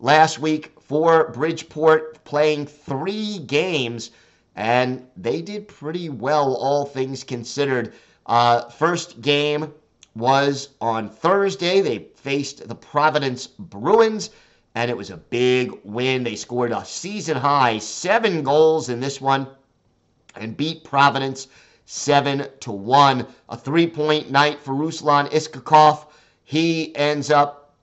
last 0.00 0.38
week 0.38 0.72
for 0.82 1.30
Bridgeport, 1.30 2.22
playing 2.24 2.66
three 2.66 3.38
games, 3.38 4.10
and 4.54 5.06
they 5.16 5.40
did 5.40 5.66
pretty 5.66 6.10
well, 6.10 6.54
all 6.56 6.84
things 6.84 7.24
considered. 7.24 7.94
Uh, 8.26 8.68
first 8.68 9.22
game 9.22 9.72
was 10.14 10.70
on 10.80 11.08
Thursday. 11.08 11.80
They 11.80 12.08
faced 12.16 12.68
the 12.68 12.74
Providence 12.74 13.46
Bruins, 13.46 14.30
and 14.74 14.90
it 14.90 14.96
was 14.96 15.10
a 15.10 15.16
big 15.16 15.72
win. 15.84 16.24
They 16.24 16.36
scored 16.36 16.72
a 16.72 16.84
season 16.84 17.36
high 17.36 17.78
seven 17.78 18.42
goals 18.42 18.88
in 18.88 19.00
this 19.00 19.20
one 19.20 19.46
and 20.34 20.56
beat 20.56 20.84
Providence 20.84 21.48
7 21.84 22.48
to 22.60 22.72
1. 22.72 23.26
A 23.48 23.56
three 23.56 23.86
point 23.86 24.30
night 24.30 24.62
for 24.62 24.72
Ruslan 24.72 25.30
Iskhakov. 25.30 26.06
He 26.44 26.94
ends 26.96 27.30
up 27.30 27.74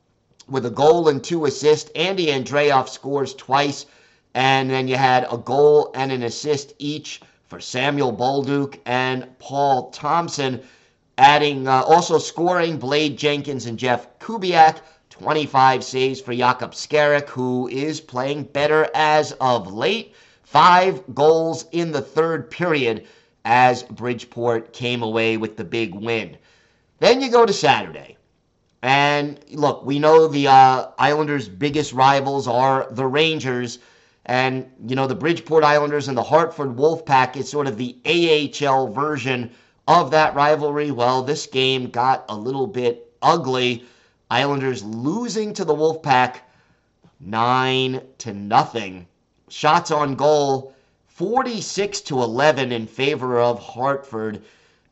with 0.47 0.65
a 0.65 0.71
goal 0.71 1.09
and 1.09 1.23
two 1.23 1.45
assists. 1.45 1.91
Andy 1.95 2.27
Andreoff 2.27 2.89
scores 2.89 3.33
twice. 3.35 3.85
And 4.33 4.69
then 4.69 4.87
you 4.87 4.95
had 4.95 5.27
a 5.31 5.37
goal 5.37 5.91
and 5.95 6.11
an 6.11 6.23
assist 6.23 6.73
each 6.79 7.21
for 7.47 7.59
Samuel 7.59 8.13
Bolduc 8.13 8.79
and 8.85 9.27
Paul 9.39 9.89
Thompson. 9.91 10.61
Adding, 11.19 11.67
uh, 11.67 11.81
also 11.81 12.17
scoring 12.17 12.77
Blade 12.77 13.17
Jenkins 13.17 13.65
and 13.65 13.77
Jeff 13.77 14.07
Kubiak. 14.19 14.77
25 15.09 15.83
saves 15.83 16.21
for 16.21 16.33
Jakub 16.33 16.71
Skarek, 16.71 17.27
who 17.27 17.67
is 17.67 17.99
playing 17.99 18.43
better 18.43 18.89
as 18.95 19.33
of 19.41 19.73
late. 19.73 20.15
Five 20.43 21.03
goals 21.13 21.65
in 21.73 21.91
the 21.91 21.99
third 21.99 22.49
period 22.49 23.05
as 23.43 23.83
Bridgeport 23.83 24.71
came 24.71 25.03
away 25.03 25.35
with 25.35 25.57
the 25.57 25.65
big 25.65 25.93
win. 25.93 26.37
Then 26.99 27.19
you 27.19 27.29
go 27.29 27.45
to 27.45 27.51
Saturday. 27.51 28.15
And 28.81 29.41
look, 29.51 29.85
we 29.85 29.99
know 29.99 30.29
the 30.29 30.47
uh, 30.47 30.85
Islanders' 30.97 31.49
biggest 31.49 31.91
rivals 31.91 32.47
are 32.47 32.87
the 32.91 33.05
Rangers. 33.05 33.79
And, 34.25 34.71
you 34.87 34.95
know, 34.95 35.05
the 35.05 35.15
Bridgeport 35.15 35.65
Islanders 35.65 36.07
and 36.07 36.17
the 36.17 36.23
Hartford 36.23 36.77
Wolfpack 36.77 37.35
is 37.35 37.49
sort 37.49 37.67
of 37.67 37.75
the 37.75 37.97
AHL 38.05 38.87
version 38.87 39.51
of 39.89 40.11
that 40.11 40.35
rivalry. 40.35 40.91
Well, 40.91 41.23
this 41.23 41.47
game 41.47 41.89
got 41.89 42.23
a 42.29 42.37
little 42.37 42.67
bit 42.67 43.11
ugly. 43.23 43.85
Islanders 44.29 44.83
losing 44.83 45.51
to 45.55 45.65
the 45.65 45.73
Wolfpack 45.73 46.35
9 47.19 47.99
to 48.19 48.33
nothing. 48.35 49.07
Shots 49.49 49.89
on 49.89 50.13
goal 50.13 50.75
46 51.07 52.01
to 52.01 52.21
11 52.21 52.71
in 52.71 52.85
favor 52.85 53.39
of 53.39 53.59
Hartford, 53.59 54.43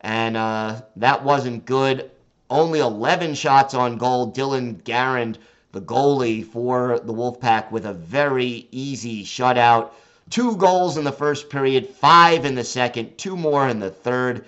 and 0.02 0.36
uh, 0.36 0.82
that 0.96 1.24
wasn't 1.24 1.68
good. 1.68 2.10
Only 2.50 2.80
11 2.80 3.36
shots 3.36 3.76
on 3.76 4.00
goal. 4.00 4.32
Dylan 4.32 4.82
Garand, 4.82 5.36
the 5.74 5.82
goalie 5.82 6.44
for 6.44 7.00
the 7.04 7.14
Wolfpack, 7.14 7.70
with 7.70 7.86
a 7.86 7.94
very 7.94 8.68
easy 8.72 9.24
shutout. 9.24 9.92
Two 10.32 10.56
goals 10.56 10.98
in 10.98 11.04
the 11.04 11.12
first 11.12 11.52
period, 11.52 11.88
five 11.88 12.46
in 12.46 12.56
the 12.56 12.64
second, 12.64 13.16
two 13.20 13.38
more 13.38 13.70
in 13.70 13.80
the 13.80 13.92
third, 13.92 14.44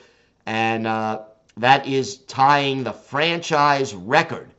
and 0.50 0.88
uh, 0.88 1.22
that 1.58 1.86
is 1.86 2.18
tying 2.24 2.84
the 2.84 2.92
franchise 2.92 3.94
record 3.94 4.50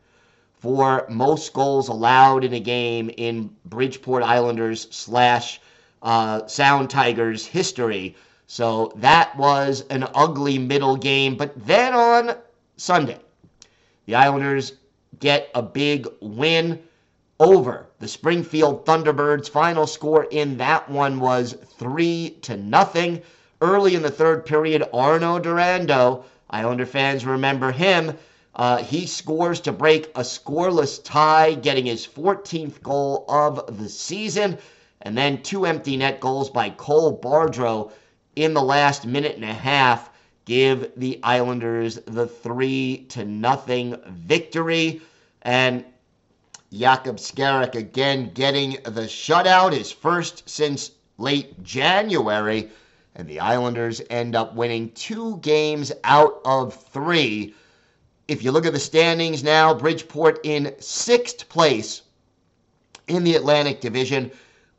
for 0.61 1.05
most 1.09 1.53
goals 1.53 1.89
allowed 1.89 2.45
in 2.45 2.53
a 2.53 2.61
game 2.61 3.11
in 3.17 3.51
Bridgeport 3.65 4.23
Islanders 4.23 4.87
slash 4.93 5.61
uh, 6.01 6.47
Sound 6.47 6.91
Tigers 6.91 7.45
history. 7.45 8.15
So 8.47 8.93
that 8.97 9.37
was 9.37 9.81
an 9.91 10.07
ugly 10.15 10.59
middle 10.59 10.95
game. 10.95 11.35
But 11.37 11.55
then 11.67 11.93
on 11.93 12.37
Sunday, 12.77 13.19
the 14.07 14.15
Islanders 14.15 14.75
get 15.19 15.51
a 15.57 15.63
big 15.63 16.07
win 16.21 16.81
over 17.41 17.89
the 17.99 18.07
Springfield 18.07 18.87
Thunderbirds. 18.87 19.49
Final 19.49 19.89
score 19.89 20.29
in 20.31 20.57
that 20.59 20.89
one 20.89 21.19
was 21.19 21.57
three 21.79 22.39
to 22.43 22.57
nothing. 22.57 23.23
Early 23.61 23.95
in 23.95 24.03
the 24.03 24.11
third 24.11 24.47
period, 24.47 24.89
Arnaud 24.93 25.41
Durandeau, 25.41 26.25
Islander 26.49 26.87
fans 26.87 27.25
remember 27.25 27.73
him. 27.73 28.17
Uh, 28.55 28.79
he 28.79 29.07
scores 29.07 29.61
to 29.61 29.73
break 29.73 30.07
a 30.17 30.21
scoreless 30.21 31.03
tie, 31.03 31.55
getting 31.55 31.87
his 31.87 32.07
14th 32.07 32.83
goal 32.83 33.25
of 33.29 33.79
the 33.79 33.89
season 33.89 34.59
and 35.03 35.17
then 35.17 35.43
two 35.43 35.65
empty 35.67 35.97
net 35.97 36.21
goals 36.21 36.51
by 36.51 36.71
Cole 36.71 37.19
Bardreau 37.19 37.91
in 38.37 38.55
the 38.55 38.63
last 38.63 39.07
minute 39.07 39.35
and 39.35 39.45
a 39.45 39.53
half 39.53 40.11
give 40.45 40.91
the 40.97 41.21
Islanders 41.23 41.97
the 42.07 42.27
three 42.27 43.07
to 43.11 43.25
nothing 43.25 43.97
victory. 44.09 45.01
And 45.43 45.85
Jakub 46.73 47.17
Skarek 47.17 47.75
again 47.75 48.31
getting 48.35 48.73
the 48.85 49.07
shutout, 49.07 49.73
his 49.73 49.91
first 49.91 50.49
since 50.49 50.91
late 51.19 51.63
January. 51.63 52.71
And 53.21 53.29
the 53.29 53.41
Islanders 53.41 54.01
end 54.09 54.35
up 54.35 54.55
winning 54.55 54.93
two 54.93 55.37
games 55.43 55.93
out 56.05 56.41
of 56.47 56.75
three. 56.75 57.55
If 58.29 58.43
you 58.43 58.51
look 58.51 58.65
at 58.65 58.73
the 58.73 58.81
standings 58.81 59.45
now, 59.45 59.75
Bridgeport 59.75 60.41
in 60.43 60.75
sixth 60.79 61.47
place 61.51 62.01
in 63.09 63.23
the 63.23 63.35
Atlantic 63.35 63.83
Division 63.83 64.31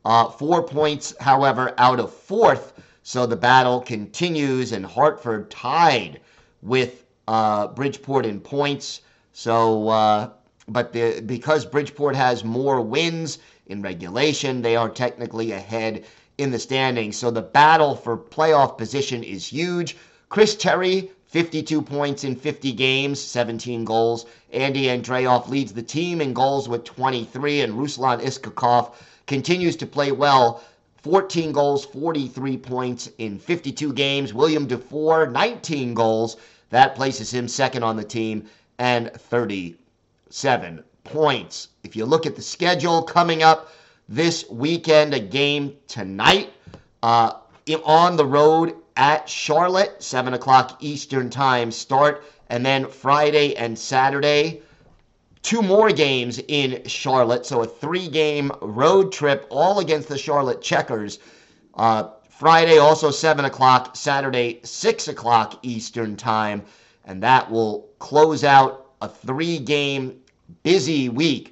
uh, 0.04 0.28
four 0.28 0.64
points, 0.64 1.14
however, 1.20 1.72
out 1.78 2.00
of 2.00 2.12
fourth. 2.12 2.72
So 3.04 3.26
the 3.26 3.36
battle 3.36 3.80
continues, 3.80 4.72
and 4.72 4.84
Hartford 4.84 5.48
tied 5.48 6.18
with 6.62 7.04
uh, 7.28 7.68
Bridgeport 7.68 8.26
in 8.26 8.40
points. 8.40 9.02
So 9.32 9.88
uh, 9.88 10.30
but 10.66 10.92
the, 10.92 11.20
because 11.20 11.64
Bridgeport 11.64 12.16
has 12.16 12.42
more 12.42 12.80
wins 12.80 13.38
in 13.66 13.82
regulation, 13.82 14.62
they 14.62 14.74
are 14.74 14.88
technically 14.88 15.52
ahead 15.52 16.04
in 16.42 16.50
the 16.50 16.58
standings. 16.58 17.16
So 17.16 17.30
the 17.30 17.40
battle 17.40 17.94
for 17.94 18.16
playoff 18.18 18.76
position 18.76 19.22
is 19.22 19.46
huge. 19.46 19.96
Chris 20.28 20.54
Terry, 20.56 21.10
52 21.26 21.80
points 21.80 22.24
in 22.24 22.36
50 22.36 22.72
games, 22.72 23.20
17 23.20 23.84
goals. 23.84 24.26
Andy 24.52 24.84
Andreoff 24.84 25.48
leads 25.48 25.72
the 25.72 25.82
team 25.82 26.20
in 26.20 26.34
goals 26.34 26.68
with 26.68 26.84
23, 26.84 27.60
and 27.62 27.72
Ruslan 27.74 28.20
Iskhakov 28.20 28.92
continues 29.26 29.76
to 29.76 29.86
play 29.86 30.12
well. 30.12 30.62
14 31.02 31.52
goals, 31.52 31.84
43 31.86 32.56
points 32.58 33.08
in 33.18 33.38
52 33.38 33.92
games. 33.92 34.34
William 34.34 34.66
Dufour, 34.66 35.26
19 35.28 35.94
goals. 35.94 36.36
That 36.70 36.94
places 36.94 37.32
him 37.32 37.48
second 37.48 37.82
on 37.82 37.96
the 37.96 38.04
team 38.04 38.44
and 38.78 39.12
37 39.12 40.84
points. 41.04 41.68
If 41.82 41.96
you 41.96 42.04
look 42.04 42.26
at 42.26 42.36
the 42.36 42.42
schedule 42.42 43.02
coming 43.02 43.42
up 43.42 43.70
this 44.12 44.48
weekend, 44.50 45.14
a 45.14 45.20
game 45.20 45.74
tonight 45.88 46.52
uh, 47.02 47.32
on 47.84 48.16
the 48.16 48.26
road 48.26 48.74
at 48.94 49.26
Charlotte, 49.26 50.02
7 50.02 50.34
o'clock 50.34 50.76
Eastern 50.80 51.30
Time 51.30 51.70
start, 51.70 52.22
and 52.50 52.64
then 52.64 52.86
Friday 52.86 53.56
and 53.56 53.78
Saturday 53.78 54.60
two 55.40 55.62
more 55.62 55.90
games 55.90 56.40
in 56.48 56.86
Charlotte. 56.86 57.46
So 57.46 57.62
a 57.62 57.66
three 57.66 58.06
game 58.06 58.52
road 58.60 59.12
trip, 59.12 59.46
all 59.48 59.80
against 59.80 60.08
the 60.08 60.18
Charlotte 60.18 60.60
Checkers. 60.60 61.18
Uh, 61.74 62.10
Friday, 62.28 62.78
also 62.78 63.10
7 63.10 63.46
o'clock. 63.46 63.96
Saturday, 63.96 64.60
6 64.62 65.08
o'clock 65.08 65.58
Eastern 65.62 66.16
Time. 66.16 66.62
And 67.06 67.22
that 67.22 67.50
will 67.50 67.88
close 67.98 68.44
out 68.44 68.86
a 69.00 69.08
three 69.08 69.58
game 69.58 70.20
busy 70.62 71.08
week 71.08 71.51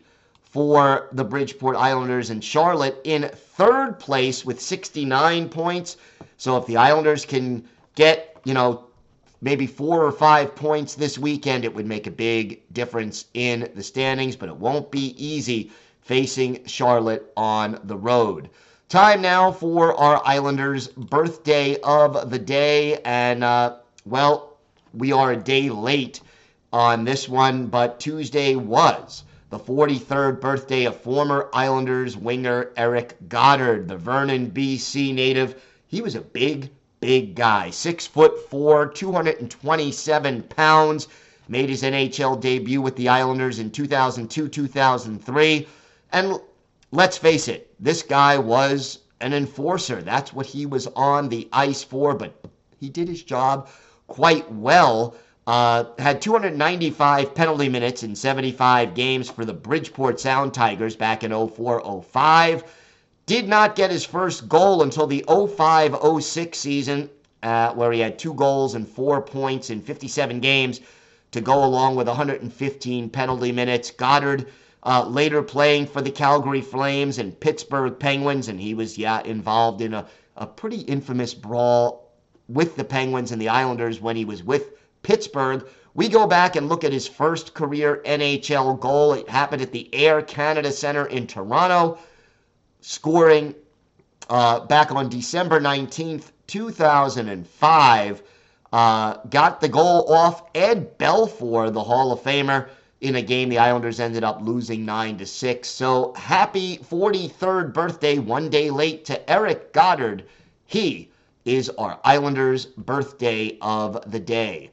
for 0.51 1.09
the 1.13 1.23
Bridgeport 1.23 1.77
Islanders 1.77 2.31
and 2.31 2.43
Charlotte 2.43 3.01
in 3.05 3.31
third 3.33 4.01
place 4.01 4.45
with 4.45 4.61
69 4.61 5.49
points. 5.49 5.97
So 6.39 6.57
if 6.57 6.67
the 6.67 6.77
Islanders 6.77 7.25
can 7.25 7.65
get, 7.95 8.37
you 8.45 8.53
know, 8.53 8.87
maybe 9.41 9.67
four 9.67 10.05
or 10.05 10.11
five 10.11 10.57
points 10.57 10.97
this 10.97 11.17
weekend, 11.17 11.65
it 11.65 11.73
would 11.73 11.87
make 11.87 12.09
a 12.09 12.11
big 12.11 12.63
difference 12.73 13.27
in 13.35 13.71
the 13.77 13.83
standings, 13.83 14.35
but 14.35 14.49
it 14.49 14.57
won't 14.57 14.91
be 14.91 15.15
easy 15.17 15.71
facing 16.01 16.65
Charlotte 16.67 17.33
on 17.37 17.79
the 17.85 17.97
road. 17.97 18.51
Time 18.89 19.23
now 19.23 19.53
for 19.53 19.95
our 19.95 20.21
Islanders' 20.27 20.89
birthday 20.89 21.79
of 21.83 22.29
the 22.29 22.41
day. 22.41 23.01
And, 23.05 23.45
uh, 23.45 23.77
well, 24.05 24.57
we 24.93 25.13
are 25.13 25.31
a 25.31 25.37
day 25.37 25.71
late 25.71 26.21
on 26.73 27.05
this 27.05 27.29
one, 27.29 27.67
but 27.67 28.01
Tuesday 28.01 28.57
was 28.57 29.23
the 29.51 29.59
43rd 29.59 30.41
birthday 30.41 30.85
of 30.85 30.97
former 31.01 31.51
Islanders 31.53 32.17
winger 32.17 32.71
Eric 32.77 33.17
Godard, 33.29 33.89
the 33.89 33.97
Vernon, 33.97 34.53
BC 34.53 35.13
native. 35.13 35.61
He 35.89 36.01
was 36.01 36.15
a 36.15 36.21
big, 36.21 36.71
big 37.01 37.35
guy. 37.35 37.71
Six 37.71 38.07
foot 38.07 38.49
four, 38.49 38.87
227 38.87 40.43
pounds. 40.45 41.09
Made 41.49 41.69
his 41.69 41.83
NHL 41.83 42.41
debut 42.41 42.81
with 42.81 42.95
the 42.95 43.09
Islanders 43.09 43.59
in 43.59 43.73
2002 43.73 44.47
2003. 44.47 45.67
And 46.13 46.41
let's 46.93 47.19
face 47.19 47.49
it, 47.49 47.75
this 47.81 48.05
guy 48.05 48.39
was 48.39 49.01
an 49.21 49.33
enforcer. 49.33 50.01
That's 50.01 50.33
what 50.33 50.47
he 50.47 50.65
was 50.65 50.87
on 50.95 51.29
the 51.29 51.49
ice 51.53 51.83
for, 51.83 52.15
but 52.15 52.41
he 52.79 52.89
did 52.89 53.09
his 53.09 53.25
job 53.25 53.69
quite 54.07 54.51
well. 54.53 55.17
Uh, 55.47 55.85
had 55.99 56.21
295 56.21 57.35
penalty 57.35 57.69
minutes 57.69 58.03
in 58.03 58.15
75 58.15 58.95
games 58.95 59.29
for 59.29 59.45
the 59.45 59.53
Bridgeport 59.53 60.21
Sound 60.21 60.55
Tigers 60.55 60.95
back 60.95 61.25
in 61.25 61.33
04 61.33 62.03
05 62.03 62.65
did 63.27 63.49
not 63.49 63.77
get 63.77 63.91
his 63.91 64.05
first 64.05 64.49
goal 64.49 64.83
until 64.83 65.07
the 65.07 65.25
05 65.29 65.97
06 66.23 66.59
season, 66.59 67.09
uh, 67.43 67.73
where 67.75 67.93
he 67.93 68.01
had 68.01 68.19
two 68.19 68.35
goals 68.35 68.75
and 68.75 68.87
four 68.87 69.23
points 69.23 69.71
in 69.71 69.81
57 69.81 70.41
games 70.41 70.81
to 71.31 71.41
go 71.41 71.65
along 71.65 71.97
with 71.97 72.09
115 72.09 73.09
penalty 73.09 73.53
minutes. 73.53 73.91
Godard 73.91 74.47
uh, 74.83 75.07
later 75.07 75.43
playing 75.43 75.87
for 75.87 76.03
the 76.03 76.11
Calgary 76.11 76.61
Flames 76.61 77.19
and 77.19 77.39
Pittsburgh 77.39 77.99
Penguins, 77.99 78.49
and 78.49 78.61
he 78.61 78.75
was, 78.75 78.99
yeah, 78.99 79.23
involved 79.23 79.81
in 79.81 79.95
a, 79.95 80.07
a 80.37 80.47
pretty 80.47 80.81
infamous 80.81 81.33
brawl 81.33 82.13
with 82.49 82.77
the 82.77 82.85
Penguins 82.85 83.33
and 83.33 83.41
the 83.41 83.49
Islanders 83.49 84.01
when 84.01 84.17
he 84.17 84.25
was 84.25 84.43
with 84.43 84.73
Pittsburgh. 85.03 85.67
We 85.95 86.09
go 86.09 86.27
back 86.27 86.57
and 86.57 86.69
look 86.69 86.85
at 86.85 86.93
his 86.93 87.09
first 87.09 87.55
career 87.55 88.01
NHL 88.05 88.79
goal. 88.79 89.15
It 89.15 89.29
happened 89.29 89.63
at 89.63 89.73
the 89.73 89.93
Air 89.95 90.23
Canada 90.23 90.71
Center 90.71 91.07
in 91.07 91.27
Toronto 91.27 91.99
scoring 92.81 93.55
uh, 94.29 94.61
back 94.61 94.93
on 94.93 95.09
December 95.09 95.61
19th, 95.61 96.31
2005. 96.47 98.23
Uh, 98.73 99.17
got 99.31 99.61
the 99.61 99.69
goal 99.69 100.13
off 100.13 100.45
Ed 100.55 100.97
Belfour, 100.99 101.73
the 101.73 101.83
Hall 101.83 102.13
of 102.13 102.23
Famer, 102.23 102.69
in 103.01 103.17
a 103.17 103.23
game 103.23 103.49
the 103.49 103.59
Islanders 103.59 103.99
ended 103.99 104.23
up 104.23 104.41
losing 104.43 104.85
9 104.85 105.19
to 105.19 105.27
6. 105.27 105.69
So 105.69 106.13
happy 106.15 106.79
43rd 106.79 107.73
birthday, 107.73 108.19
one 108.19 108.49
day 108.49 108.71
late 108.71 109.05
to 109.07 109.31
Eric 109.31 109.73
Godard. 109.73 110.25
He 110.67 111.11
is 111.45 111.71
our 111.71 111.99
Islanders' 112.05 112.67
birthday 112.67 113.59
of 113.61 114.11
the 114.11 114.21
day. 114.21 114.71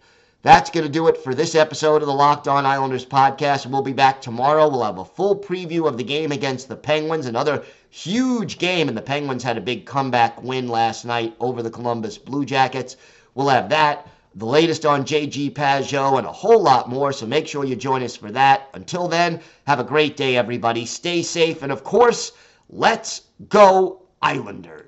That's 0.48 0.70
going 0.70 0.86
to 0.86 0.90
do 0.90 1.10
it 1.10 1.18
for 1.18 1.36
this 1.36 1.56
episode 1.56 2.02
of 2.02 2.08
the 2.08 2.14
Locked 2.14 2.48
On 2.48 2.66
Islanders 2.66 3.06
podcast. 3.06 3.66
We'll 3.66 3.82
be 3.82 3.92
back 3.92 4.22
tomorrow. 4.22 4.70
We'll 4.70 4.86
have 4.86 4.98
a 4.98 5.04
full 5.04 5.36
preview 5.38 5.90
of 5.90 5.98
the 5.98 6.06
game 6.06 6.32
against 6.32 6.70
the 6.70 6.76
Penguins, 6.78 7.26
another 7.26 7.66
huge 7.90 8.58
game, 8.58 8.88
and 8.88 8.96
the 8.98 9.02
Penguins 9.02 9.44
had 9.44 9.58
a 9.58 9.62
big 9.62 9.86
comeback 9.86 10.42
win 10.42 10.70
last 10.70 11.04
night 11.04 11.36
over 11.42 11.62
the 11.62 11.70
Columbus 11.70 12.18
Blue 12.18 12.46
Jackets. 12.46 12.96
We'll 13.36 13.50
have 13.50 13.68
that, 13.72 14.08
the 14.36 14.46
latest 14.46 14.86
on 14.86 15.04
JG 15.04 15.52
Pageau, 15.52 16.18
and 16.18 16.26
a 16.26 16.32
whole 16.32 16.64
lot 16.64 16.88
more, 16.88 17.12
so 17.12 17.26
make 17.26 17.46
sure 17.46 17.66
you 17.66 17.76
join 17.76 18.02
us 18.02 18.16
for 18.16 18.32
that. 18.32 18.70
Until 18.74 19.10
then, 19.10 19.42
have 19.66 19.82
a 19.82 19.84
great 19.84 20.16
day, 20.16 20.38
everybody. 20.38 20.86
Stay 20.86 21.24
safe, 21.24 21.62
and 21.62 21.74
of 21.74 21.84
course, 21.84 22.32
let's 22.70 23.24
go, 23.50 24.04
Islanders. 24.22 24.87